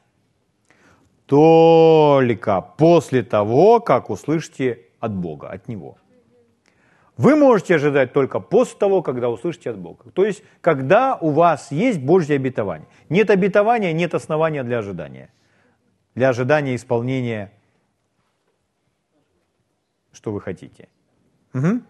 только 1.26 2.60
после 2.60 3.22
того, 3.22 3.78
как 3.78 4.10
услышите 4.10 4.80
от 4.98 5.14
Бога, 5.14 5.48
от 5.48 5.68
Него. 5.68 5.96
Вы 7.16 7.36
можете 7.36 7.76
ожидать 7.76 8.12
только 8.12 8.40
после 8.40 8.76
того, 8.80 9.00
когда 9.00 9.30
услышите 9.30 9.70
от 9.70 9.78
Бога. 9.78 10.10
То 10.10 10.24
есть, 10.24 10.42
когда 10.60 11.14
у 11.14 11.30
вас 11.30 11.70
есть 11.70 12.00
Божье 12.00 12.34
обетование. 12.34 12.88
Нет 13.08 13.30
обетования, 13.30 13.92
нет 13.92 14.12
основания 14.12 14.64
для 14.64 14.78
ожидания. 14.78 15.30
Для 16.16 16.30
ожидания 16.30 16.74
исполнения, 16.74 17.52
что 20.10 20.32
вы 20.32 20.40
хотите. 20.40 20.88
Угу. 21.54 21.80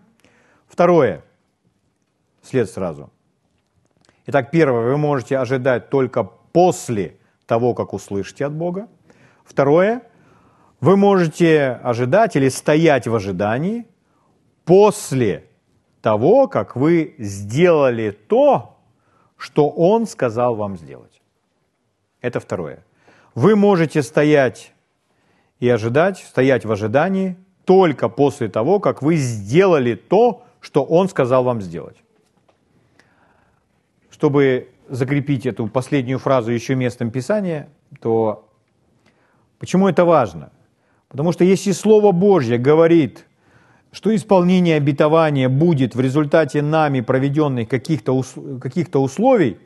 Второе. 0.68 1.25
След 2.42 2.68
сразу. 2.68 3.11
Итак, 4.26 4.50
первое, 4.50 4.90
вы 4.90 4.96
можете 4.96 5.38
ожидать 5.38 5.90
только 5.90 6.24
после 6.24 7.16
того, 7.46 7.74
как 7.74 7.92
услышите 7.92 8.46
от 8.46 8.52
Бога. 8.52 8.88
Второе, 9.44 10.02
вы 10.80 10.96
можете 10.96 11.80
ожидать 11.83 12.37
или 12.37 12.48
стоять 12.48 13.06
в 13.06 13.14
ожидании 13.14 13.87
после 14.64 15.44
того, 16.02 16.48
как 16.48 16.76
вы 16.76 17.14
сделали 17.18 18.11
то, 18.11 18.78
что 19.37 19.68
Он 19.68 20.06
сказал 20.06 20.54
вам 20.54 20.76
сделать. 20.76 21.20
Это 22.20 22.40
второе. 22.40 22.85
Вы 23.35 23.56
можете 23.56 24.02
стоять 24.02 24.72
и 25.61 25.68
ожидать, 25.68 26.18
стоять 26.18 26.64
в 26.64 26.72
ожидании 26.72 27.37
только 27.64 28.09
после 28.09 28.48
того, 28.48 28.80
как 28.80 29.02
вы 29.02 29.16
сделали 29.16 29.94
то, 29.94 30.44
что 30.61 30.85
Он 30.85 31.09
сказал 31.09 31.44
вам 31.44 31.62
сделать. 31.62 31.96
Чтобы 34.20 34.68
закрепить 34.88 35.46
эту 35.46 35.66
последнюю 35.66 36.18
фразу 36.18 36.52
еще 36.52 36.74
местом 36.74 37.11
Писания, 37.11 37.70
то 38.02 38.46
почему 39.59 39.88
это 39.88 40.04
важно? 40.04 40.50
Потому 41.09 41.33
что 41.33 41.42
если 41.44 41.72
Слово 41.72 42.12
Божье 42.12 42.59
говорит– 42.59 43.26
что 43.92 44.14
исполнение 44.14 44.76
обетования 44.76 45.48
будет 45.48 45.94
в 45.94 46.00
результате 46.00 46.62
нами 46.62 47.00
проведенных 47.00 47.68
каких-то 47.68 48.22
каких 48.61 48.87
условий, 48.94 49.59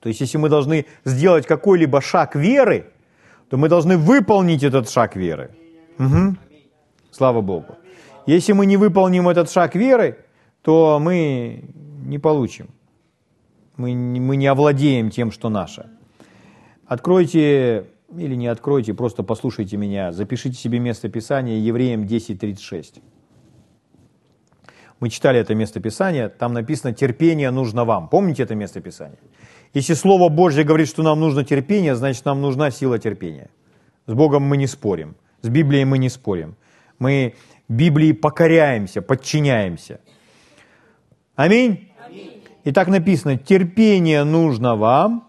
то 0.00 0.08
есть 0.08 0.20
если 0.20 0.38
мы 0.38 0.48
должны 0.48 0.84
сделать 1.04 1.46
какой-либо 1.46 2.00
шаг 2.00 2.36
веры, 2.36 2.90
то 3.48 3.56
мы 3.56 3.68
должны 3.68 3.96
выполнить 3.96 4.62
этот 4.62 4.90
шаг 4.90 5.16
веры. 5.16 5.50
Угу. 5.98 6.36
Слава 7.10 7.40
Богу. 7.40 7.76
Если 8.26 8.52
мы 8.52 8.66
не 8.66 8.76
выполним 8.76 9.28
этот 9.28 9.50
шаг 9.50 9.74
веры, 9.74 10.18
то 10.62 10.98
мы 11.00 11.64
не 12.04 12.18
получим. 12.18 12.68
Мы, 13.76 13.94
мы 13.94 14.36
не 14.36 14.46
овладеем 14.46 15.10
тем, 15.10 15.30
что 15.30 15.48
наше. 15.48 15.90
Откройте 16.86 17.86
или 18.16 18.34
не 18.34 18.46
откройте, 18.46 18.94
просто 18.94 19.22
послушайте 19.22 19.76
меня, 19.76 20.12
запишите 20.12 20.56
себе 20.56 20.78
место 20.78 21.08
Писания 21.08 21.58
Евреям 21.58 22.02
10.36. 22.04 23.00
Мы 25.00 25.08
читали 25.08 25.40
это 25.40 25.54
место 25.54 25.80
Писания, 25.80 26.28
там 26.28 26.52
написано 26.52 26.92
«терпение 26.92 27.50
нужно 27.50 27.84
вам». 27.84 28.08
Помните 28.08 28.44
это 28.44 28.54
место 28.54 28.80
Писания? 28.80 29.18
Если 29.74 29.94
Слово 29.94 30.28
Божье 30.28 30.64
говорит, 30.64 30.88
что 30.88 31.02
нам 31.02 31.18
нужно 31.18 31.44
терпение, 31.44 31.96
значит, 31.96 32.24
нам 32.24 32.40
нужна 32.40 32.70
сила 32.70 32.98
терпения. 32.98 33.50
С 34.06 34.12
Богом 34.12 34.42
мы 34.42 34.56
не 34.56 34.66
спорим, 34.66 35.16
с 35.40 35.48
Библией 35.48 35.84
мы 35.84 35.98
не 35.98 36.08
спорим. 36.08 36.56
Мы 36.98 37.34
Библии 37.68 38.12
покоряемся, 38.12 39.02
подчиняемся. 39.02 40.00
Аминь? 41.34 41.91
И 42.64 42.72
так 42.72 42.88
написано, 42.88 43.36
терпение 43.36 44.24
нужно 44.24 44.76
вам, 44.76 45.28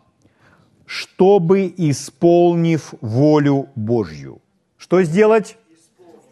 чтобы, 0.85 1.73
исполнив 1.77 2.93
волю 3.01 3.69
Божью. 3.75 4.41
Что 4.77 5.01
сделать? 5.03 5.57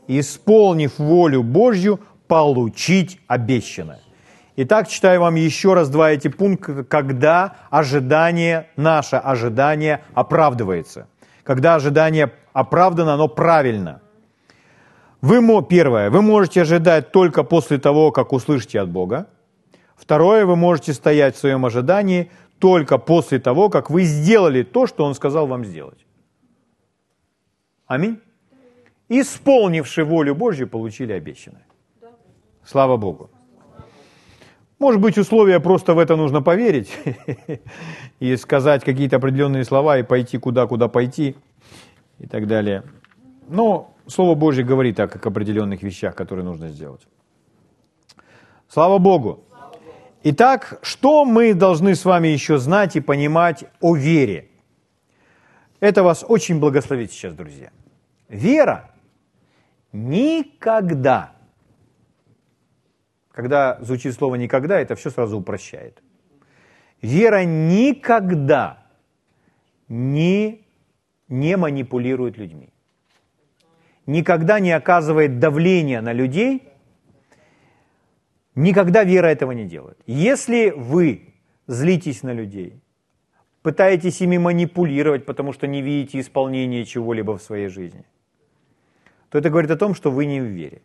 Исполнив 0.08 1.00
волю 1.00 1.42
Божью, 1.44 2.00
получить 2.28 3.20
обещанное. 3.28 4.00
Итак, 4.58 4.88
читаю 4.90 5.22
вам 5.22 5.36
еще 5.36 5.74
раз 5.74 5.90
два 5.90 6.12
эти 6.12 6.28
пункта, 6.28 6.84
когда 6.84 7.56
ожидание, 7.70 8.68
наше 8.76 9.16
ожидание 9.16 10.04
оправдывается. 10.14 11.08
Когда 11.44 11.76
ожидание 11.76 12.34
оправдано, 12.54 13.14
оно 13.14 13.28
правильно. 13.28 14.02
Вы, 15.22 15.42
первое, 15.64 16.10
вы 16.10 16.22
можете 16.22 16.62
ожидать 16.62 17.12
только 17.12 17.44
после 17.44 17.78
того, 17.78 18.12
как 18.12 18.34
услышите 18.34 18.80
от 18.80 18.90
Бога. 18.90 19.28
Второе, 20.02 20.48
вы 20.48 20.56
можете 20.56 20.94
стоять 20.94 21.36
в 21.36 21.40
своем 21.40 21.64
ожидании 21.64 22.32
только 22.58 22.98
после 22.98 23.40
того, 23.40 23.70
как 23.70 23.92
вы 23.92 24.02
сделали 24.02 24.64
то, 24.64 24.88
что 24.88 25.06
Он 25.06 25.14
сказал 25.14 25.46
вам 25.46 25.64
сделать. 25.64 26.06
Аминь. 27.86 28.20
Исполнивши 29.10 30.04
волю 30.04 30.34
Божью, 30.34 30.68
получили 30.68 31.14
обещанное. 31.14 31.68
Слава 32.66 32.98
Богу. 32.98 33.30
Может 34.80 35.00
быть, 35.00 35.20
условия 35.20 35.60
просто 35.60 35.94
в 35.94 36.00
это 36.00 36.16
нужно 36.16 36.42
поверить 36.42 36.92
и 38.20 38.36
сказать 38.38 38.84
какие-то 38.84 39.18
определенные 39.18 39.66
слова 39.66 40.00
и 40.00 40.04
пойти 40.04 40.40
куда, 40.40 40.66
куда 40.66 40.88
пойти 40.88 41.36
и 42.18 42.26
так 42.26 42.48
далее. 42.48 42.84
Но 43.48 43.94
Слово 44.08 44.34
Божье 44.34 44.64
говорит 44.64 44.96
так, 44.96 45.12
как 45.12 45.28
определенных 45.28 45.84
вещах, 45.84 46.16
которые 46.16 46.44
нужно 46.44 46.70
сделать. 46.70 47.02
Слава 48.68 48.98
Богу. 48.98 49.44
Итак, 50.24 50.80
что 50.82 51.26
мы 51.26 51.54
должны 51.54 51.96
с 51.96 52.06
вами 52.06 52.28
еще 52.28 52.58
знать 52.58 52.96
и 52.96 53.02
понимать 53.02 53.66
о 53.80 53.96
вере? 53.96 54.50
Это 55.80 56.04
вас 56.04 56.24
очень 56.28 56.60
благословит 56.60 57.12
сейчас, 57.12 57.34
друзья. 57.34 57.72
Вера 58.30 58.92
никогда 59.92 61.34
когда 63.32 63.78
звучит 63.82 64.14
слово 64.14 64.36
«никогда», 64.36 64.80
это 64.80 64.96
все 64.96 65.10
сразу 65.10 65.38
упрощает. 65.38 66.02
Вера 67.02 67.44
никогда 67.44 68.86
не, 69.88 70.66
не 71.28 71.58
манипулирует 71.58 72.38
людьми. 72.38 72.70
Никогда 74.06 74.60
не 74.60 74.72
оказывает 74.72 75.40
давления 75.40 76.02
на 76.02 76.14
людей. 76.14 76.68
Никогда 78.56 79.04
вера 79.04 79.28
этого 79.28 79.52
не 79.54 79.66
делает. 79.66 79.98
Если 80.08 80.74
вы 80.76 81.34
злитесь 81.68 82.24
на 82.24 82.34
людей, 82.34 82.82
пытаетесь 83.62 84.22
ими 84.22 84.38
манипулировать, 84.38 85.26
потому 85.26 85.54
что 85.54 85.68
не 85.68 85.82
видите 85.82 86.20
исполнения 86.20 86.86
чего-либо 86.86 87.38
в 87.38 87.42
своей 87.42 87.68
жизни, 87.68 88.04
то 89.30 89.38
это 89.38 89.50
говорит 89.50 89.72
о 89.72 89.78
том, 89.78 89.96
что 89.96 90.12
вы 90.12 90.26
не 90.26 90.42
в 90.42 90.46
вере. 90.46 90.82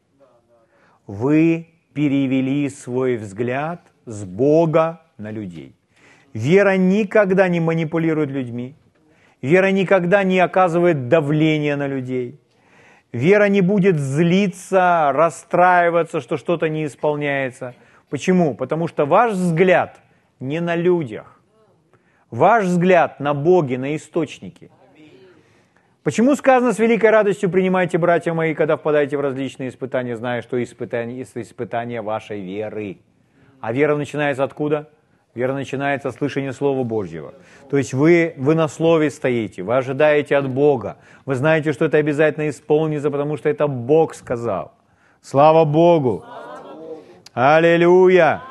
Вы 1.06 1.66
перевели 1.92 2.68
свой 2.68 3.16
взгляд 3.16 3.80
с 4.04 4.24
Бога 4.24 5.02
на 5.18 5.32
людей. 5.32 5.74
Вера 6.34 6.76
никогда 6.76 7.48
не 7.48 7.60
манипулирует 7.60 8.30
людьми. 8.30 8.74
Вера 9.42 9.72
никогда 9.72 10.22
не 10.24 10.38
оказывает 10.38 11.08
давления 11.08 11.76
на 11.76 11.88
людей. 11.88 12.38
Вера 13.16 13.48
не 13.48 13.62
будет 13.62 13.98
злиться, 13.98 15.10
расстраиваться, 15.14 16.20
что 16.20 16.36
что-то 16.36 16.68
не 16.68 16.84
исполняется. 16.84 17.74
Почему? 18.10 18.54
Потому 18.54 18.88
что 18.88 19.06
ваш 19.06 19.32
взгляд 19.32 20.00
не 20.38 20.60
на 20.60 20.76
людях. 20.76 21.40
Ваш 22.30 22.64
взгляд 22.64 23.18
на 23.18 23.32
Боге, 23.32 23.78
на 23.78 23.96
источнике. 23.96 24.68
Почему 26.02 26.36
сказано 26.36 26.74
с 26.74 26.78
великой 26.78 27.08
радостью 27.08 27.48
принимайте, 27.48 27.96
братья 27.96 28.34
мои, 28.34 28.54
когда 28.54 28.76
впадаете 28.76 29.16
в 29.16 29.22
различные 29.22 29.70
испытания, 29.70 30.14
зная, 30.14 30.42
что 30.42 30.62
испытание, 30.62 31.22
испытание 31.22 32.02
вашей 32.02 32.42
веры. 32.42 32.98
А 33.62 33.72
вера 33.72 33.96
начинается 33.96 34.44
откуда? 34.44 34.90
Вера 35.36 35.52
начинается 35.52 36.10
с 36.10 36.14
слышания 36.16 36.52
Слова 36.52 36.82
Божьего. 36.82 37.34
То 37.68 37.76
есть 37.76 37.92
вы, 37.92 38.32
вы 38.38 38.54
на 38.54 38.68
Слове 38.68 39.10
стоите, 39.10 39.62
вы 39.62 39.76
ожидаете 39.76 40.34
от 40.34 40.48
Бога. 40.48 40.96
Вы 41.26 41.34
знаете, 41.34 41.74
что 41.74 41.84
это 41.84 41.98
обязательно 41.98 42.48
исполнится, 42.48 43.10
потому 43.10 43.36
что 43.36 43.50
это 43.50 43.66
Бог 43.66 44.14
сказал. 44.14 44.72
Слава 45.20 45.66
Богу! 45.66 46.24
Слава 46.24 46.74
Богу. 46.74 47.02
Аллилуйя! 47.34 48.42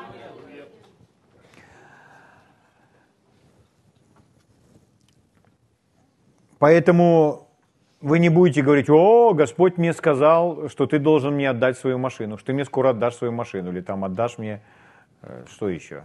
Поэтому 6.60 7.48
вы 8.00 8.20
не 8.20 8.28
будете 8.28 8.62
говорить, 8.62 8.88
о, 8.88 9.34
Господь 9.34 9.76
мне 9.76 9.92
сказал, 9.92 10.68
что 10.68 10.86
ты 10.86 11.00
должен 11.00 11.34
мне 11.34 11.50
отдать 11.50 11.76
свою 11.76 11.98
машину, 11.98 12.38
что 12.38 12.46
ты 12.46 12.52
мне 12.52 12.64
скоро 12.64 12.90
отдашь 12.90 13.16
свою 13.16 13.32
машину, 13.32 13.72
или 13.72 13.80
там 13.80 14.04
отдашь 14.04 14.38
мне, 14.38 14.62
э, 15.22 15.44
что 15.50 15.68
еще, 15.68 16.04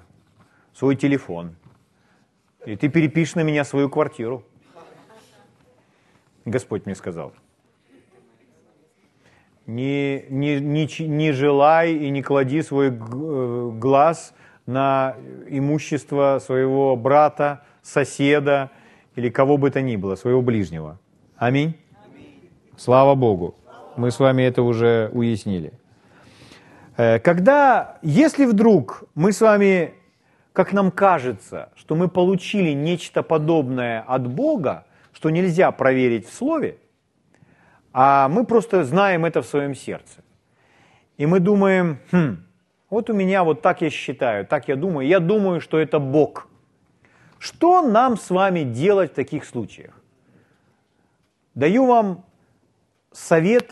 свой 0.74 0.96
телефон. 0.96 1.56
И 2.66 2.76
ты 2.76 2.90
перепишешь 2.90 3.36
на 3.36 3.42
меня 3.42 3.64
свою 3.64 3.90
квартиру. 3.90 4.44
Господь 6.46 6.86
мне 6.86 6.96
сказал. 6.96 7.34
Не, 9.68 10.26
не, 10.30 10.60
не, 10.60 10.88
не 11.08 11.32
желай 11.32 11.94
и 11.94 12.10
не 12.10 12.22
клади 12.22 12.62
свой 12.62 12.88
э, 12.90 13.70
глаз 13.74 14.34
на 14.66 15.16
имущество 15.48 16.40
своего 16.44 16.96
брата, 16.96 17.64
соседа 17.82 18.72
или 19.16 19.30
кого 19.30 19.58
бы 19.58 19.70
то 19.70 19.82
ни 19.82 19.96
было, 19.96 20.16
своего 20.16 20.42
ближнего. 20.42 21.00
Аминь. 21.38 21.76
Слава 22.76 23.16
Богу. 23.16 23.56
Мы 23.98 24.10
с 24.10 24.20
вами 24.20 24.44
это 24.44 24.64
уже 24.64 25.10
уяснили. 25.14 25.74
Э, 26.98 27.20
когда, 27.20 27.98
если 28.02 28.46
вдруг 28.46 29.04
мы 29.16 29.32
с 29.32 29.42
вами, 29.42 29.94
как 30.54 30.74
нам 30.74 30.92
кажется, 30.92 31.70
что 31.76 31.96
мы 31.96 32.08
получили 32.08 32.72
нечто 32.72 33.24
подобное 33.24 34.02
от 34.02 34.28
Бога, 34.28 34.86
что 35.14 35.30
нельзя 35.30 35.72
проверить 35.72 36.28
в 36.28 36.34
Слове, 36.34 36.78
а 37.94 38.28
мы 38.30 38.46
просто 38.46 38.84
знаем 38.84 39.26
это 39.26 39.42
в 39.42 39.46
своем 39.46 39.76
сердце. 39.76 40.24
И 41.18 41.26
мы 41.26 41.40
думаем, 41.40 42.00
хм, 42.12 42.44
вот 42.90 43.10
у 43.10 43.14
меня 43.14 43.44
вот 43.44 43.62
так 43.62 43.82
я 43.82 43.90
считаю, 43.90 44.46
так 44.46 44.68
я 44.68 44.76
думаю, 44.76 45.08
я 45.08 45.20
думаю, 45.20 45.62
что 45.62 45.80
это 45.80 46.00
Бог. 46.00 46.48
Что 47.38 47.82
нам 47.82 48.18
с 48.18 48.30
вами 48.30 48.64
делать 48.64 49.12
в 49.12 49.16
таких 49.16 49.46
случаях? 49.46 50.00
Даю 51.56 51.86
вам 51.86 52.26
совет, 53.12 53.72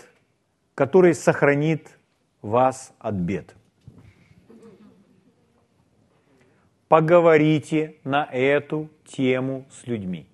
который 0.75 1.13
сохранит 1.13 1.97
вас 2.41 2.93
от 2.99 3.15
бед. 3.15 3.55
Поговорите 6.89 7.97
на 8.03 8.27
эту 8.31 8.89
тему 9.05 9.65
с 9.69 9.85
людьми. 9.85 10.25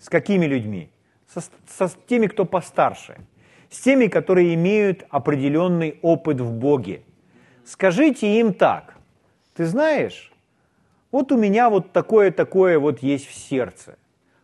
С 0.00 0.08
какими 0.08 0.44
людьми? 0.44 0.90
Со, 1.28 1.40
со 1.68 1.88
теми, 2.08 2.26
кто 2.26 2.44
постарше. 2.44 3.16
С 3.70 3.78
теми, 3.78 4.08
которые 4.08 4.54
имеют 4.54 5.06
определенный 5.08 6.00
опыт 6.02 6.40
в 6.40 6.52
Боге. 6.52 7.02
Скажите 7.64 8.40
им 8.40 8.52
так. 8.52 8.96
Ты 9.54 9.66
знаешь, 9.66 10.32
вот 11.12 11.30
у 11.30 11.36
меня 11.36 11.70
вот 11.70 11.92
такое-такое 11.92 12.80
вот 12.80 13.00
есть 13.00 13.28
в 13.28 13.34
сердце. 13.34 13.98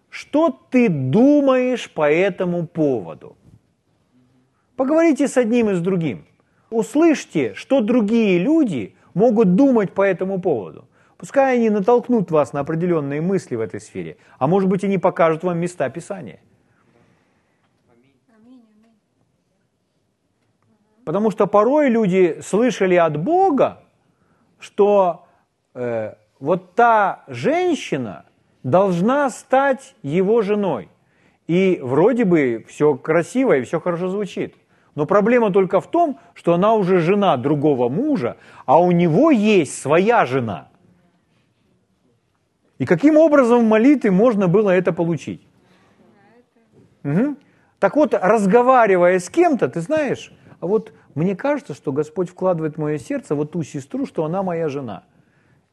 Что 0.09 0.57
ты 0.70 0.89
думаешь 0.89 1.91
по 1.91 2.09
этому 2.09 2.64
поводу? 2.64 3.37
Поговорите 4.76 5.26
с 5.26 5.37
одним 5.37 5.70
и 5.70 5.74
с 5.74 5.80
другим. 5.80 6.26
услышьте, 6.70 7.55
что 7.55 7.80
другие 7.80 8.39
люди 8.39 8.95
могут 9.17 9.55
думать 9.55 9.93
по 9.93 10.03
этому 10.03 10.41
поводу. 10.41 10.89
Пускай 11.17 11.57
они 11.57 11.71
натолкнут 11.71 12.31
вас 12.31 12.53
на 12.53 12.61
определенные 12.61 13.23
мысли 13.23 13.57
в 13.57 13.61
этой 13.61 13.81
сфере, 13.81 14.19
а 14.39 14.47
может 14.47 14.69
быть 14.69 14.85
они 14.85 14.99
покажут 14.99 15.43
вам 15.43 15.59
места 15.59 15.89
Писания. 15.89 16.39
Потому 21.07 21.31
что 21.31 21.47
порой 21.47 21.89
люди 21.89 22.41
слышали 22.43 22.97
от 22.97 23.17
Бога, 23.17 23.85
что 24.59 25.25
э, 25.73 26.14
вот 26.39 26.75
та 26.75 27.25
женщина 27.29 28.27
должна 28.64 29.31
стать 29.31 29.95
его 30.03 30.43
женой. 30.43 30.91
И 31.47 31.79
вроде 31.81 32.25
бы 32.25 32.67
все 32.69 32.97
красиво 32.97 33.57
и 33.57 33.62
все 33.62 33.81
хорошо 33.81 34.09
звучит. 34.09 34.57
Но 34.97 35.05
проблема 35.05 35.53
только 35.53 35.80
в 35.80 35.88
том, 35.88 36.18
что 36.34 36.55
она 36.55 36.74
уже 36.74 36.99
жена 36.99 37.36
другого 37.36 37.88
мужа, 37.90 38.38
а 38.64 38.80
у 38.80 38.90
него 38.90 39.30
есть 39.30 39.78
своя 39.78 40.24
жена. 40.24 40.68
И 42.78 42.86
каким 42.86 43.18
образом 43.18 43.61
в 43.61 43.68
молитве 43.68 44.11
можно 44.11 44.49
было 44.49 44.70
это 44.70 44.94
получить? 44.94 45.47
Угу. 47.05 47.36
Так 47.78 47.94
вот, 47.94 48.14
разговаривая 48.14 49.18
с 49.18 49.28
кем-то, 49.28 49.68
ты 49.68 49.82
знаешь, 49.82 50.32
а 50.61 50.66
вот 50.66 50.94
мне 51.14 51.36
кажется, 51.36 51.74
что 51.74 51.92
Господь 51.92 52.30
вкладывает 52.30 52.76
в 52.76 52.80
мое 52.80 52.97
сердце 52.97 53.34
вот 53.34 53.53
ту 53.53 53.62
сестру, 53.62 54.07
что 54.07 54.24
она 54.24 54.42
моя 54.42 54.70
жена. 54.70 55.05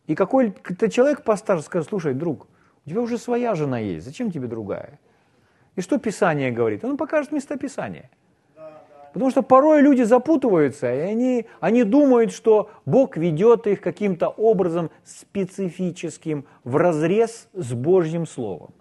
И 0.05 0.15
какой-то 0.15 0.89
человек 0.89 1.23
постарше 1.23 1.63
скажет, 1.63 1.87
слушай, 1.87 2.13
друг, 2.13 2.47
у 2.85 2.89
тебя 2.89 2.99
уже 2.99 3.17
своя 3.17 3.55
жена 3.55 3.79
есть, 3.79 4.05
зачем 4.05 4.31
тебе 4.31 4.47
другая? 4.47 4.99
И 5.77 5.81
что 5.81 5.97
Писание 5.97 6.51
говорит? 6.51 6.83
Он 6.83 6.97
покажет 6.97 7.31
место 7.31 7.57
Писания. 7.57 8.09
Потому 9.13 9.29
что 9.29 9.43
порой 9.43 9.81
люди 9.81 10.01
запутываются, 10.01 10.91
и 10.91 10.99
они, 10.99 11.45
они 11.59 11.83
думают, 11.83 12.31
что 12.31 12.71
Бог 12.85 13.15
ведет 13.15 13.67
их 13.67 13.79
каким-то 13.79 14.27
образом 14.27 14.89
специфическим 15.05 16.45
в 16.63 16.77
разрез 16.77 17.47
с 17.53 17.73
Божьим 17.73 18.25
Словом. 18.25 18.71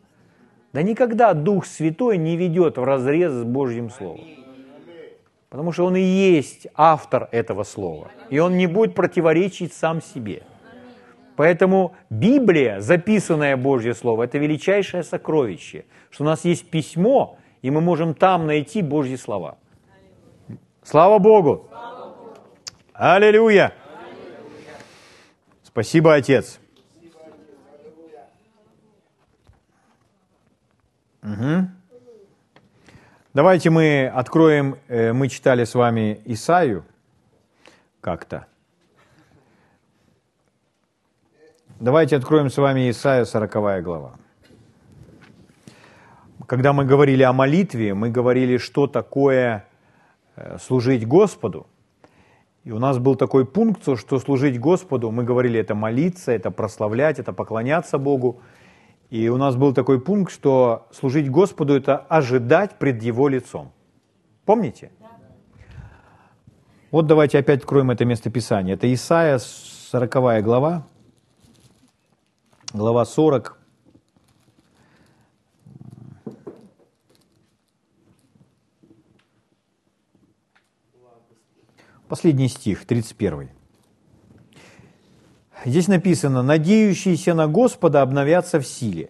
Да 0.73 0.81
никогда 0.81 1.35
Дух 1.35 1.67
Святой 1.67 2.17
не 2.17 2.39
ведет 2.39 2.79
в 2.79 2.85
разрез 2.85 3.31
с 3.33 3.45
Божьим 3.45 3.91
Словом. 3.91 4.25
Потому 5.51 5.71
что 5.73 5.85
Он 5.85 5.97
и 5.97 6.01
есть 6.01 6.67
автор 6.75 7.29
этого 7.31 7.63
слова. 7.63 8.11
И 8.31 8.39
Он 8.39 8.57
не 8.57 8.67
будет 8.67 8.95
противоречить 8.95 9.75
сам 9.75 10.01
себе. 10.01 10.45
Поэтому 11.37 11.93
Библия, 12.09 12.81
записанное 12.81 13.59
Божье 13.59 13.93
Слово, 13.93 14.23
это 14.23 14.39
величайшее 14.39 15.03
сокровище, 15.03 15.85
что 16.11 16.25
у 16.25 16.27
нас 16.27 16.47
есть 16.47 16.71
письмо, 16.71 17.37
и 17.61 17.71
мы 17.71 17.83
можем 17.83 18.15
там 18.15 18.47
найти 18.47 18.81
Божьи 18.81 19.17
слова. 19.17 19.59
Слава 20.85 21.19
Богу! 21.21 21.69
Аллилуйя! 22.93 23.73
Спасибо, 25.63 26.15
Отец. 26.15 26.59
Угу. 31.23 31.69
Давайте 33.33 33.71
мы 33.71 34.09
откроем, 34.09 34.77
э, 34.89 35.13
мы 35.13 35.29
читали 35.29 35.65
с 35.65 35.75
вами 35.75 36.21
Исаю 36.25 36.85
как-то. 38.01 38.47
Давайте 41.79 42.17
откроем 42.17 42.51
с 42.51 42.57
вами 42.57 42.91
Исаия 42.91 43.25
40 43.25 43.83
глава. 43.83 44.17
Когда 46.47 46.73
мы 46.73 46.85
говорили 46.85 47.23
о 47.23 47.33
молитве, 47.33 47.95
мы 47.95 48.11
говорили, 48.11 48.59
что 48.59 48.89
такое 48.89 49.65
служить 50.59 51.07
Господу. 51.07 51.67
И 52.65 52.71
у 52.71 52.79
нас 52.79 52.99
был 52.99 53.17
такой 53.17 53.45
пункт, 53.45 53.83
что 53.99 54.19
служить 54.19 54.61
Господу, 54.61 55.11
мы 55.11 55.25
говорили, 55.25 55.59
это 55.59 55.75
молиться, 55.75 56.31
это 56.31 56.51
прославлять, 56.51 57.19
это 57.19 57.33
поклоняться 57.33 57.99
Богу. 57.99 58.41
И 59.11 59.29
у 59.29 59.37
нас 59.37 59.57
был 59.57 59.75
такой 59.75 60.01
пункт, 60.01 60.33
что 60.33 60.87
служить 60.93 61.31
Господу– 61.31 61.75
это 61.77 61.99
ожидать 61.99 62.79
пред 62.79 63.03
Его 63.03 63.29
лицом. 63.29 63.73
Помните? 64.45 64.91
Вот 66.91 67.07
давайте 67.07 67.39
опять 67.39 67.61
откроем 67.61 67.91
это 67.91 68.05
место 68.05 68.31
Писания. 68.31 68.75
Это 68.75 68.93
Исаия, 68.93 69.39
40 69.39 70.43
глава, 70.43 70.87
глава 72.73 73.05
40, 73.05 73.59
Последний 82.13 82.49
стих, 82.49 82.85
31. 82.85 83.49
Здесь 85.65 85.89
написано, 85.89 86.43
«Надеющиеся 86.43 87.33
на 87.33 87.49
Господа 87.49 88.03
обновятся 88.03 88.61
в 88.61 88.67
силе, 88.67 89.09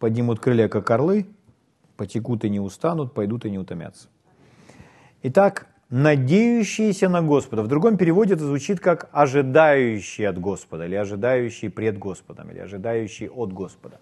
поднимут 0.00 0.40
крылья, 0.40 0.66
как 0.66 0.90
орлы, 0.90 1.28
потекут 1.96 2.44
и 2.44 2.50
не 2.50 2.58
устанут, 2.58 3.14
пойдут 3.14 3.44
и 3.44 3.50
не 3.52 3.60
утомятся». 3.60 4.08
Итак, 5.22 5.68
надеющиеся 5.88 7.08
на 7.08 7.22
Господа. 7.22 7.62
В 7.62 7.68
другом 7.68 7.96
переводе 7.96 8.34
это 8.34 8.44
звучит 8.44 8.80
как 8.80 9.08
ожидающие 9.12 10.28
от 10.28 10.40
Господа, 10.40 10.86
или 10.86 10.96
ожидающие 10.96 11.70
пред 11.70 11.96
Господом, 11.96 12.50
или 12.50 12.58
ожидающие 12.58 13.30
от 13.30 13.52
Господа. 13.52 14.00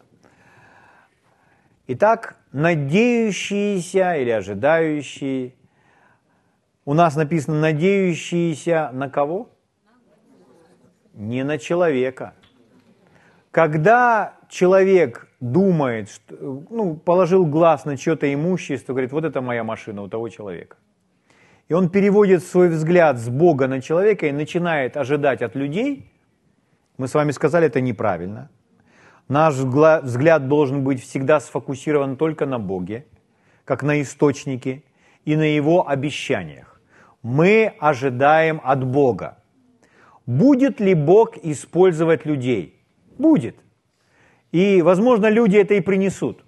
Итак, 1.88 2.38
надеющиеся 2.53 4.14
или 4.14 4.30
ожидающие 4.30 5.57
у 6.85 6.95
нас 6.95 7.16
написано 7.16 7.61
«надеющиеся 7.61 8.91
на 8.93 9.09
кого?» 9.09 9.51
Не 11.14 11.45
на 11.45 11.59
человека. 11.59 12.35
Когда 13.51 14.35
человек 14.49 15.28
думает, 15.41 16.09
что, 16.09 16.64
ну, 16.70 16.97
положил 16.97 17.45
глаз 17.45 17.85
на 17.85 17.99
чье-то 17.99 18.33
имущество, 18.33 18.95
говорит, 18.95 19.12
вот 19.12 19.24
это 19.24 19.43
моя 19.43 19.62
машина 19.62 20.03
у 20.03 20.09
того 20.09 20.30
человека. 20.30 20.76
И 21.68 21.74
он 21.74 21.91
переводит 21.91 22.43
свой 22.43 22.70
взгляд 22.70 23.18
с 23.18 23.28
Бога 23.28 23.68
на 23.68 23.83
человека 23.83 24.26
и 24.26 24.33
начинает 24.33 24.97
ожидать 24.97 25.43
от 25.43 25.55
людей, 25.55 26.11
мы 26.97 27.09
с 27.09 27.14
вами 27.14 27.30
сказали, 27.33 27.66
это 27.66 27.80
неправильно. 27.80 28.51
Наш 29.28 29.55
взгляд 29.55 30.49
должен 30.49 30.83
быть 30.83 31.03
всегда 31.03 31.41
сфокусирован 31.41 32.16
только 32.16 32.47
на 32.47 32.59
Боге, 32.59 33.07
как 33.64 33.83
на 33.83 34.01
источнике 34.01 34.83
и 35.24 35.37
на 35.37 35.55
Его 35.55 35.89
обещаниях 35.89 36.71
мы 37.22 37.74
ожидаем 37.78 38.60
от 38.64 38.84
Бога. 38.84 39.38
Будет 40.26 40.80
ли 40.80 40.94
Бог 40.94 41.36
использовать 41.42 42.26
людей? 42.26 42.80
Будет. 43.18 43.56
И, 44.52 44.82
возможно, 44.82 45.28
люди 45.28 45.56
это 45.56 45.74
и 45.74 45.80
принесут. 45.80 46.44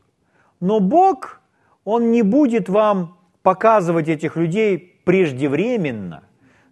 Но 0.61 0.81
Бог, 0.81 1.41
Он 1.85 2.11
не 2.11 2.23
будет 2.23 2.69
вам 2.69 3.19
показывать 3.43 4.09
этих 4.09 4.37
людей 4.37 5.01
преждевременно, 5.05 6.25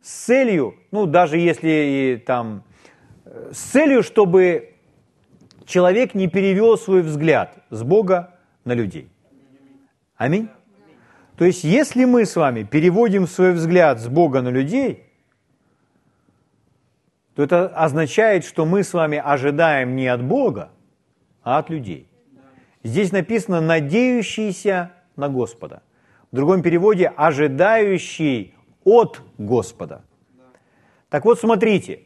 с 0.02 0.10
целью, 0.10 0.74
ну, 0.90 1.06
даже 1.06 1.38
если 1.38 2.22
там, 2.26 2.64
с 3.24 3.58
целью, 3.58 4.02
чтобы 4.02 4.74
человек 5.66 6.14
не 6.14 6.28
перевел 6.28 6.76
свой 6.76 7.02
взгляд 7.02 7.58
с 7.70 7.82
Бога 7.82 8.38
на 8.64 8.74
людей. 8.74 9.08
Аминь. 10.16 10.48
То 11.42 11.46
есть, 11.46 11.64
если 11.64 12.04
мы 12.04 12.24
с 12.24 12.36
вами 12.36 12.62
переводим 12.62 13.26
свой 13.26 13.50
взгляд 13.50 13.98
с 13.98 14.06
Бога 14.06 14.42
на 14.42 14.48
людей, 14.48 15.08
то 17.34 17.42
это 17.42 17.66
означает, 17.66 18.44
что 18.44 18.64
мы 18.64 18.84
с 18.84 18.94
вами 18.94 19.18
ожидаем 19.18 19.96
не 19.96 20.06
от 20.06 20.22
Бога, 20.22 20.70
а 21.42 21.58
от 21.58 21.68
людей. 21.68 22.06
Здесь 22.84 23.10
написано 23.10 23.60
«надеющийся 23.60 24.92
на 25.16 25.28
Господа». 25.28 25.82
В 26.30 26.36
другом 26.36 26.62
переводе 26.62 27.12
«ожидающий 27.16 28.54
от 28.84 29.20
Господа». 29.36 30.04
Так 31.08 31.24
вот, 31.24 31.40
смотрите, 31.40 32.02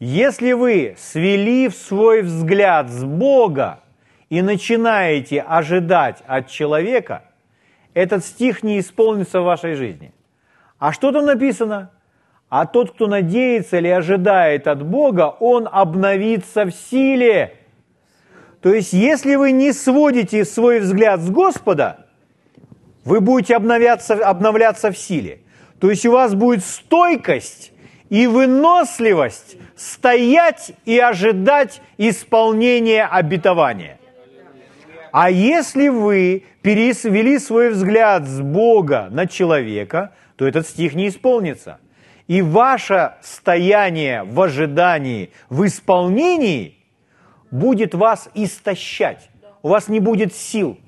если 0.00 0.52
вы 0.52 0.96
свели 0.98 1.68
в 1.68 1.74
свой 1.74 2.20
взгляд 2.20 2.90
с 2.90 3.04
Бога 3.04 3.80
и 4.28 4.42
начинаете 4.42 5.40
ожидать 5.40 6.22
от 6.26 6.48
человека– 6.48 7.24
этот 7.94 8.24
стих 8.24 8.62
не 8.62 8.80
исполнится 8.80 9.40
в 9.40 9.44
вашей 9.44 9.74
жизни. 9.74 10.12
А 10.78 10.92
что 10.92 11.12
там 11.12 11.24
написано? 11.24 11.90
А 12.48 12.66
тот, 12.66 12.92
кто 12.92 13.06
надеется 13.06 13.78
или 13.78 13.88
ожидает 13.88 14.66
от 14.66 14.84
Бога, 14.84 15.34
он 15.40 15.68
обновится 15.70 16.64
в 16.64 16.70
силе. 16.72 17.56
То 18.60 18.72
есть, 18.72 18.92
если 18.92 19.34
вы 19.34 19.52
не 19.52 19.72
сводите 19.72 20.44
свой 20.44 20.80
взгляд 20.80 21.20
с 21.20 21.30
Господа, 21.30 22.06
вы 23.04 23.20
будете 23.20 23.56
обновляться, 23.56 24.14
обновляться 24.14 24.90
в 24.90 24.98
силе. 24.98 25.40
То 25.80 25.90
есть 25.90 26.06
у 26.06 26.12
вас 26.12 26.34
будет 26.34 26.64
стойкость 26.64 27.72
и 28.08 28.26
выносливость 28.26 29.56
стоять 29.76 30.72
и 30.84 30.98
ожидать 30.98 31.82
исполнения 31.98 33.04
обетования. 33.04 33.98
А 35.12 35.30
если 35.30 35.88
вы 35.88 36.44
перевели 36.64 37.38
свой 37.38 37.68
взгляд 37.68 38.24
с 38.24 38.40
Бога 38.40 39.08
на 39.10 39.26
человека, 39.26 40.14
то 40.36 40.46
этот 40.46 40.66
стих 40.66 40.94
не 40.94 41.08
исполнится. 41.08 41.78
И 42.26 42.40
ваше 42.40 43.16
стояние 43.20 44.24
в 44.24 44.40
ожидании, 44.40 45.30
в 45.50 45.66
исполнении 45.66 46.78
будет 47.50 47.94
вас 47.94 48.30
истощать. 48.32 49.28
У 49.60 49.68
вас 49.68 49.88
не 49.88 50.00
будет 50.00 50.34
сил, 50.34 50.78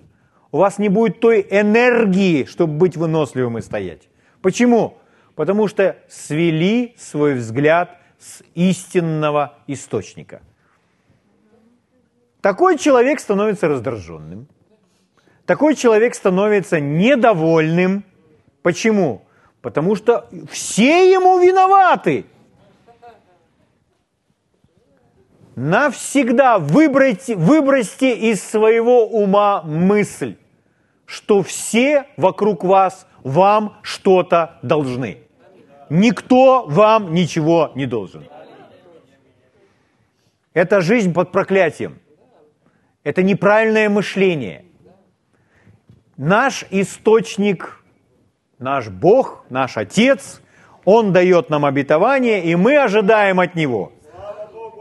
у 0.51 0.59
вас 0.59 0.79
не 0.79 0.89
будет 0.89 1.21
той 1.21 1.47
энергии, 1.51 2.45
чтобы 2.45 2.73
быть 2.79 2.97
выносливым 2.97 3.59
и 3.59 3.61
стоять. 3.61 4.09
Почему? 4.41 4.97
Потому 5.35 5.69
что 5.69 5.99
свели 6.09 6.95
свой 6.97 7.35
взгляд 7.35 7.99
с 8.19 8.43
истинного 8.55 9.59
источника. 9.67 10.41
Такой 12.41 12.79
человек 12.79 13.21
становится 13.21 13.69
раздраженным. 13.69 14.49
Такой 15.47 15.77
человек 15.77 16.15
становится 16.15 16.81
недовольным. 16.81 18.05
Почему? 18.63 19.23
Потому 19.63 19.95
что 19.95 20.29
все 20.51 21.13
ему 21.13 21.39
виноваты. 21.39 22.27
Навсегда 25.55 26.59
выбрайте, 26.59 27.35
выбросьте 27.35 28.15
из 28.15 28.43
своего 28.43 29.07
ума 29.07 29.63
мысль, 29.63 30.37
что 31.07 31.43
все 31.43 32.07
вокруг 32.17 32.63
вас 32.63 33.07
вам 33.23 33.79
что-то 33.83 34.59
должны. 34.63 35.19
Никто 35.89 36.67
вам 36.67 37.15
ничего 37.15 37.73
не 37.75 37.87
должен. 37.87 38.29
Это 40.53 40.81
жизнь 40.81 41.15
под 41.15 41.33
проклятием. 41.33 42.01
Это 43.05 43.23
неправильное 43.23 43.89
мышление. 43.89 44.66
Наш 46.17 46.65
источник, 46.71 47.83
наш 48.59 48.89
Бог, 48.89 49.45
наш 49.51 49.77
Отец, 49.77 50.41
Он 50.85 51.13
дает 51.13 51.51
нам 51.51 51.65
обетование, 51.65 52.43
и 52.43 52.55
мы 52.57 52.79
ожидаем 52.79 53.41
от 53.41 53.55
Него. 53.55 53.93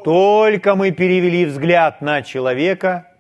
Только 0.03 0.75
мы 0.75 0.91
перевели 0.91 1.45
взгляд 1.45 2.01
на 2.01 2.21
человека, 2.21 3.11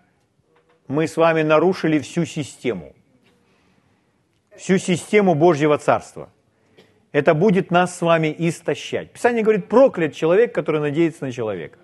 мы 0.87 1.07
с 1.07 1.17
вами 1.17 1.41
нарушили 1.41 1.99
всю 1.99 2.25
систему. 2.25 2.93
Всю 4.55 4.77
систему 4.77 5.35
Божьего 5.35 5.77
Царства 5.77 6.29
это 7.15 7.33
будет 7.33 7.71
нас 7.71 7.97
с 7.97 8.01
вами 8.01 8.35
истощать. 8.37 9.11
Писание 9.11 9.41
говорит, 9.41 9.69
проклят 9.69 10.13
человек, 10.13 10.53
который 10.53 10.81
надеется 10.81 11.23
на 11.23 11.31
человека. 11.31 11.79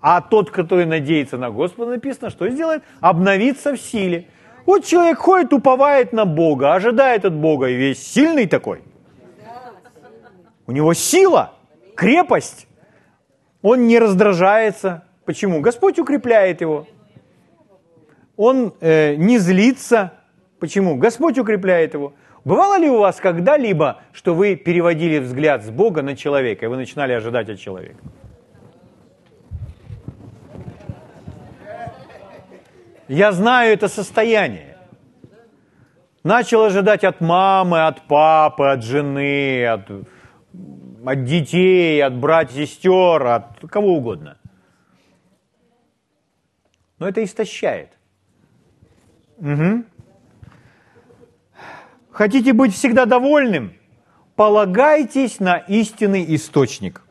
А 0.00 0.22
тот, 0.22 0.50
который 0.50 0.86
надеется 0.86 1.36
на 1.36 1.50
Господа, 1.50 1.90
написано, 1.90 2.30
что 2.30 2.48
сделает? 2.48 2.82
Обновится 3.00 3.74
в 3.74 3.78
силе. 3.78 4.26
Вот 4.66 4.84
человек 4.84 5.18
ходит, 5.18 5.52
уповает 5.52 6.12
на 6.12 6.24
Бога, 6.24 6.74
ожидает 6.74 7.24
от 7.24 7.34
Бога, 7.34 7.68
и 7.68 7.74
весь 7.74 8.06
сильный 8.06 8.46
такой. 8.46 8.82
У 10.66 10.72
него 10.72 10.94
сила, 10.94 11.52
крепость. 11.94 12.66
Он 13.62 13.86
не 13.86 13.98
раздражается. 13.98 15.04
Почему? 15.24 15.60
Господь 15.60 15.98
укрепляет 15.98 16.60
его. 16.60 16.86
Он 18.36 18.74
э, 18.80 19.14
не 19.16 19.38
злится. 19.38 20.12
Почему? 20.58 20.96
Господь 20.96 21.38
укрепляет 21.38 21.94
его. 21.94 22.14
Бывало 22.44 22.78
ли 22.78 22.88
у 22.90 22.98
вас 22.98 23.16
когда-либо, 23.16 24.02
что 24.12 24.34
вы 24.34 24.56
переводили 24.56 25.18
взгляд 25.18 25.64
с 25.64 25.70
Бога 25.70 26.02
на 26.02 26.16
человека, 26.16 26.66
и 26.66 26.68
вы 26.68 26.76
начинали 26.76 27.12
ожидать 27.12 27.48
от 27.48 27.58
человека? 27.58 27.98
Я 33.08 33.32
знаю 33.32 33.72
это 33.72 33.88
состояние. 33.88 34.76
Начал 36.22 36.62
ожидать 36.62 37.04
от 37.04 37.20
мамы, 37.20 37.86
от 37.86 38.02
папы, 38.02 38.64
от 38.64 38.82
жены, 38.82 39.66
от, 39.66 39.90
от 41.04 41.24
детей, 41.24 42.02
от 42.02 42.14
братьев, 42.16 42.68
сестер, 42.68 43.26
от 43.26 43.60
кого 43.68 43.96
угодно. 43.96 44.38
Но 46.98 47.08
это 47.08 47.22
истощает. 47.22 47.90
Угу. 49.36 49.84
Хотите 52.10 52.52
быть 52.54 52.72
всегда 52.72 53.04
довольным? 53.04 53.74
Полагайтесь 54.34 55.40
на 55.40 55.58
истинный 55.58 56.24
источник. 56.34 57.02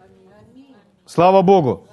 Слава 1.05 1.41
Богу! 1.41 1.87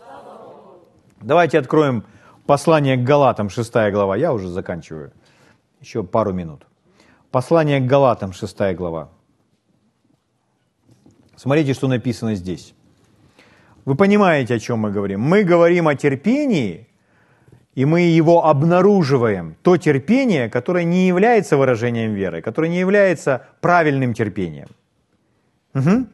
Давайте 1.20 1.58
откроем 1.58 2.04
послание 2.50 2.96
к 2.96 3.04
Галатам, 3.04 3.48
6 3.48 3.72
глава. 3.92 4.16
Я 4.16 4.32
уже 4.32 4.48
заканчиваю. 4.48 5.12
Еще 5.80 6.02
пару 6.02 6.32
минут. 6.32 6.66
Послание 7.30 7.78
к 7.78 7.86
Галатам, 7.86 8.32
6 8.32 8.74
глава. 8.74 9.08
Смотрите, 11.36 11.74
что 11.74 11.86
написано 11.86 12.34
здесь. 12.34 12.74
Вы 13.84 13.94
понимаете, 13.94 14.54
о 14.54 14.58
чем 14.58 14.80
мы 14.80 14.90
говорим? 14.90 15.20
Мы 15.20 15.44
говорим 15.44 15.86
о 15.86 15.94
терпении, 15.94 16.88
и 17.76 17.84
мы 17.84 18.00
его 18.00 18.44
обнаруживаем, 18.44 19.54
то 19.62 19.76
терпение, 19.76 20.50
которое 20.50 20.82
не 20.82 21.06
является 21.06 21.56
выражением 21.56 22.14
веры, 22.14 22.42
которое 22.42 22.68
не 22.68 22.80
является 22.80 23.46
правильным 23.60 24.12
терпением. 24.12 24.68
Угу. 25.74 26.06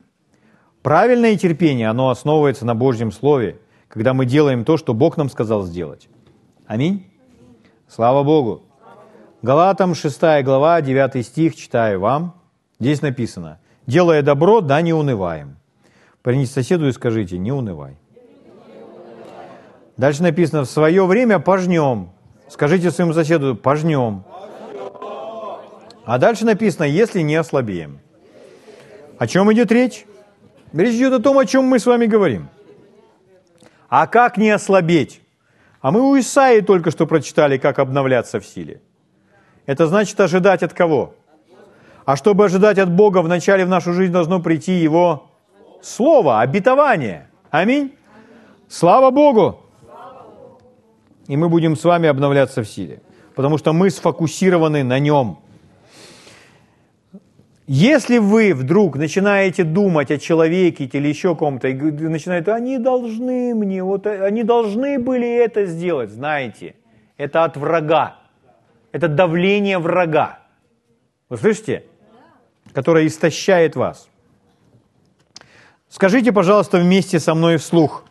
Правильное 0.82 1.36
терпение, 1.38 1.88
оно 1.88 2.10
основывается 2.10 2.66
на 2.66 2.74
Божьем 2.74 3.10
Слове, 3.10 3.56
когда 3.88 4.12
мы 4.12 4.26
делаем 4.26 4.66
то, 4.66 4.76
что 4.76 4.92
Бог 4.92 5.16
нам 5.16 5.30
сказал 5.30 5.62
сделать. 5.62 6.10
Аминь. 6.66 7.06
Слава 7.86 8.24
Богу. 8.24 8.62
Галатам 9.40 9.94
6 9.94 10.20
глава, 10.42 10.80
9 10.80 11.24
стих, 11.24 11.54
читаю 11.54 12.00
вам. 12.00 12.34
Здесь 12.80 13.02
написано, 13.02 13.60
делая 13.86 14.22
добро, 14.22 14.60
да 14.60 14.80
не 14.80 14.92
унываем. 14.92 15.58
Принесите 16.22 16.54
соседу 16.54 16.88
и 16.88 16.92
скажите, 16.92 17.38
не 17.38 17.52
унывай. 17.52 17.96
Дальше 19.96 20.24
написано, 20.24 20.62
в 20.62 20.68
свое 20.68 21.06
время 21.06 21.38
пожнем. 21.38 22.10
Скажите 22.48 22.90
своему 22.90 23.12
соседу, 23.12 23.54
пожнем. 23.54 24.24
А 26.04 26.18
дальше 26.18 26.44
написано, 26.44 26.84
если 26.84 27.20
не 27.20 27.36
ослабеем. 27.36 28.00
О 29.18 29.28
чем 29.28 29.52
идет 29.52 29.70
речь? 29.70 30.04
Речь 30.72 30.96
идет 30.96 31.12
о 31.12 31.20
том, 31.20 31.38
о 31.38 31.46
чем 31.46 31.64
мы 31.64 31.78
с 31.78 31.86
вами 31.86 32.06
говорим. 32.06 32.48
А 33.88 34.08
как 34.08 34.36
не 34.36 34.50
ослабеть? 34.50 35.22
А 35.86 35.92
мы 35.92 36.00
у 36.00 36.18
Исаии 36.18 36.62
только 36.62 36.90
что 36.90 37.06
прочитали, 37.06 37.58
как 37.58 37.78
обновляться 37.78 38.40
в 38.40 38.44
силе. 38.44 38.80
Это 39.66 39.86
значит 39.86 40.18
ожидать 40.18 40.64
от 40.64 40.72
кого? 40.72 41.14
А 42.04 42.16
чтобы 42.16 42.44
ожидать 42.44 42.78
от 42.78 42.90
Бога, 42.90 43.22
вначале 43.22 43.64
в 43.64 43.68
нашу 43.68 43.92
жизнь 43.92 44.12
должно 44.12 44.40
прийти 44.40 44.72
Его 44.72 45.30
Слово, 45.82 46.40
обетование. 46.40 47.28
Аминь. 47.50 47.94
Слава 48.68 49.12
Богу! 49.12 49.60
и 51.28 51.36
мы 51.36 51.48
будем 51.48 51.76
с 51.76 51.84
вами 51.84 52.08
обновляться 52.08 52.64
в 52.64 52.68
силе, 52.68 53.00
потому 53.36 53.56
что 53.56 53.72
мы 53.72 53.88
сфокусированы 53.88 54.82
на 54.82 54.98
нем. 54.98 55.38
Если 57.66 58.18
вы 58.18 58.54
вдруг 58.54 58.96
начинаете 58.96 59.64
думать 59.64 60.12
о 60.12 60.18
человеке 60.18 60.84
или 60.84 61.08
еще 61.08 61.34
ком-то, 61.34 61.66
и 61.66 61.74
начинаете, 61.74 62.52
они 62.52 62.78
должны 62.78 63.54
мне, 63.56 63.82
вот 63.82 64.06
они 64.06 64.44
должны 64.44 65.00
были 65.00 65.28
это 65.28 65.66
сделать, 65.66 66.10
знаете, 66.10 66.76
это 67.16 67.42
от 67.42 67.56
врага, 67.56 68.18
это 68.92 69.08
давление 69.08 69.78
врага. 69.78 70.38
Вы 71.28 71.38
слышите? 71.38 71.84
Которое 72.72 73.06
истощает 73.06 73.74
вас. 73.74 74.08
Скажите, 75.88 76.30
пожалуйста, 76.30 76.78
вместе 76.78 77.18
со 77.18 77.34
мной 77.34 77.56
вслух. 77.56 78.04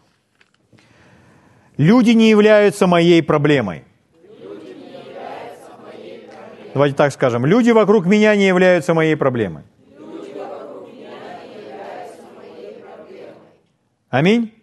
Люди 1.77 2.11
не 2.11 2.29
являются 2.29 2.87
моей 2.87 3.23
проблемой. 3.23 3.83
Давайте 6.75 6.97
так 6.97 7.13
скажем. 7.13 7.45
Люди 7.45 7.71
вокруг 7.71 8.05
меня 8.05 8.35
не 8.35 8.47
являются 8.47 8.93
моей 8.93 9.15
проблемой. 9.15 9.63
Аминь. 14.09 14.53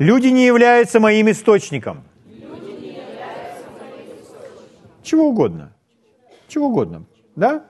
Люди 0.00 0.26
не 0.26 0.46
являются 0.46 0.98
моим 0.98 1.30
источником. 1.30 2.02
Чего 5.04 5.28
угодно. 5.28 5.72
Чего 6.48 6.66
угодно. 6.66 7.04
Да? 7.36 7.64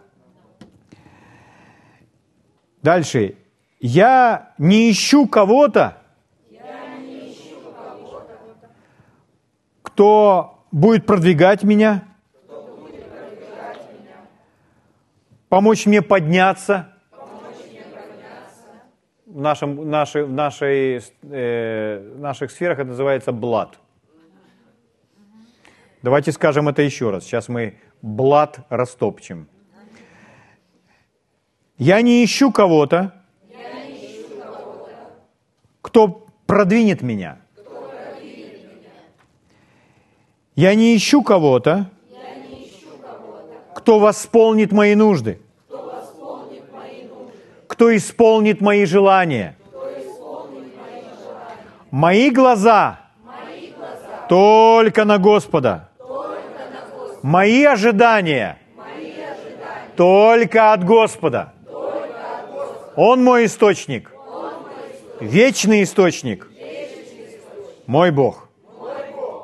Дальше. 2.81 3.37
Я 3.81 4.55
не 4.57 4.91
ищу 4.91 5.27
кого-то, 5.27 5.99
кто 9.83 10.65
будет 10.73 11.05
продвигать 11.05 11.65
меня, 11.65 12.14
помочь 15.55 15.87
мне 15.87 16.03
подняться. 16.03 16.89
В, 19.25 19.41
нашем, 19.41 19.89
нашей, 19.89 20.25
в 20.25 20.33
нашей, 20.33 21.01
э, 21.23 22.13
наших 22.17 22.51
сферах 22.51 22.81
это 22.81 22.89
называется 22.89 23.31
блат. 23.31 23.79
Давайте 26.03 26.33
скажем 26.33 26.69
это 26.69 26.83
еще 26.83 27.11
раз. 27.11 27.23
Сейчас 27.23 27.49
мы 27.49 27.79
блат 28.03 28.67
растопчем. 28.69 29.49
Я 31.79 32.03
не 32.03 32.25
ищу 32.25 32.51
кого-то, 32.51 33.15
кто 35.83 36.27
продвинет 36.47 37.01
меня. 37.03 37.39
Я 40.57 40.75
не 40.75 40.97
ищу 40.97 41.23
кого-то, 41.23 41.93
кто 43.77 44.01
восполнит 44.01 44.73
мои 44.73 44.97
нужды, 44.97 45.44
кто 47.75 47.95
исполнит 47.97 48.61
мои 48.61 48.85
желания. 48.85 49.57
Мои 51.91 52.31
глаза 52.31 53.01
только 54.29 55.05
на 55.05 55.19
Господа. 55.19 55.89
Мои 57.23 57.65
ожидания 57.65 58.59
только 59.97 60.73
от 60.73 60.85
Господа. 60.85 61.53
Он 62.95 63.25
мой 63.25 63.47
источник. 63.47 64.13
Вечный 65.19 65.83
источник. 65.83 66.49
Мой 67.89 68.13
Бог. 68.13 68.49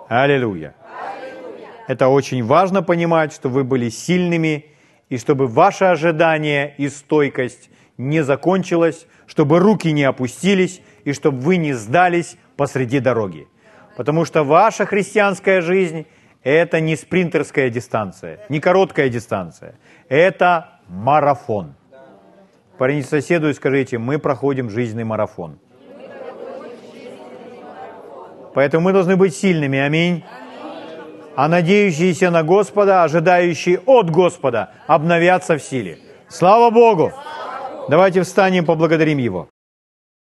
Аллилуйя. 0.08 0.76
Это 1.88 2.06
очень 2.06 2.44
важно 2.44 2.84
понимать, 2.84 3.32
что 3.32 3.48
вы 3.48 3.64
были 3.64 3.88
сильными, 3.88 4.66
и 5.08 5.18
чтобы 5.18 5.48
ваше 5.48 5.86
ожидание 5.86 6.76
и 6.78 6.88
стойкость 6.88 7.70
не 8.00 8.22
закончилась, 8.22 9.06
чтобы 9.26 9.58
руки 9.58 9.92
не 9.92 10.04
опустились, 10.04 10.80
и 11.04 11.12
чтобы 11.12 11.38
вы 11.38 11.56
не 11.58 11.74
сдались 11.74 12.36
посреди 12.56 12.98
дороги. 12.98 13.46
Потому 13.96 14.24
что 14.24 14.42
ваша 14.42 14.86
христианская 14.86 15.60
жизнь– 15.60 16.06
это 16.42 16.80
не 16.80 16.96
спринтерская 16.96 17.68
дистанция, 17.68 18.40
не 18.48 18.60
короткая 18.60 19.10
дистанция. 19.10 19.74
Это 20.08 20.80
марафон. 20.88 21.74
Парень 22.78 23.04
соседу 23.04 23.50
и 23.50 23.52
скажите, 23.52 23.98
мы 23.98 24.18
проходим 24.18 24.70
жизненный 24.70 25.04
марафон. 25.04 25.58
Поэтому 28.54 28.84
мы 28.84 28.92
должны 28.92 29.16
быть 29.16 29.36
сильными. 29.36 29.78
Аминь. 29.78 30.24
А 31.36 31.48
надеющиеся 31.48 32.30
на 32.30 32.42
Господа, 32.42 33.04
ожидающие 33.04 33.78
от 33.86 34.10
Господа, 34.10 34.70
обновятся 34.86 35.58
в 35.58 35.62
силе. 35.62 35.98
Слава 36.28 36.70
Богу! 36.70 37.12
Давайте 37.90 38.22
встанем, 38.22 38.64
поблагодарим 38.66 39.18
Его. 39.18 39.48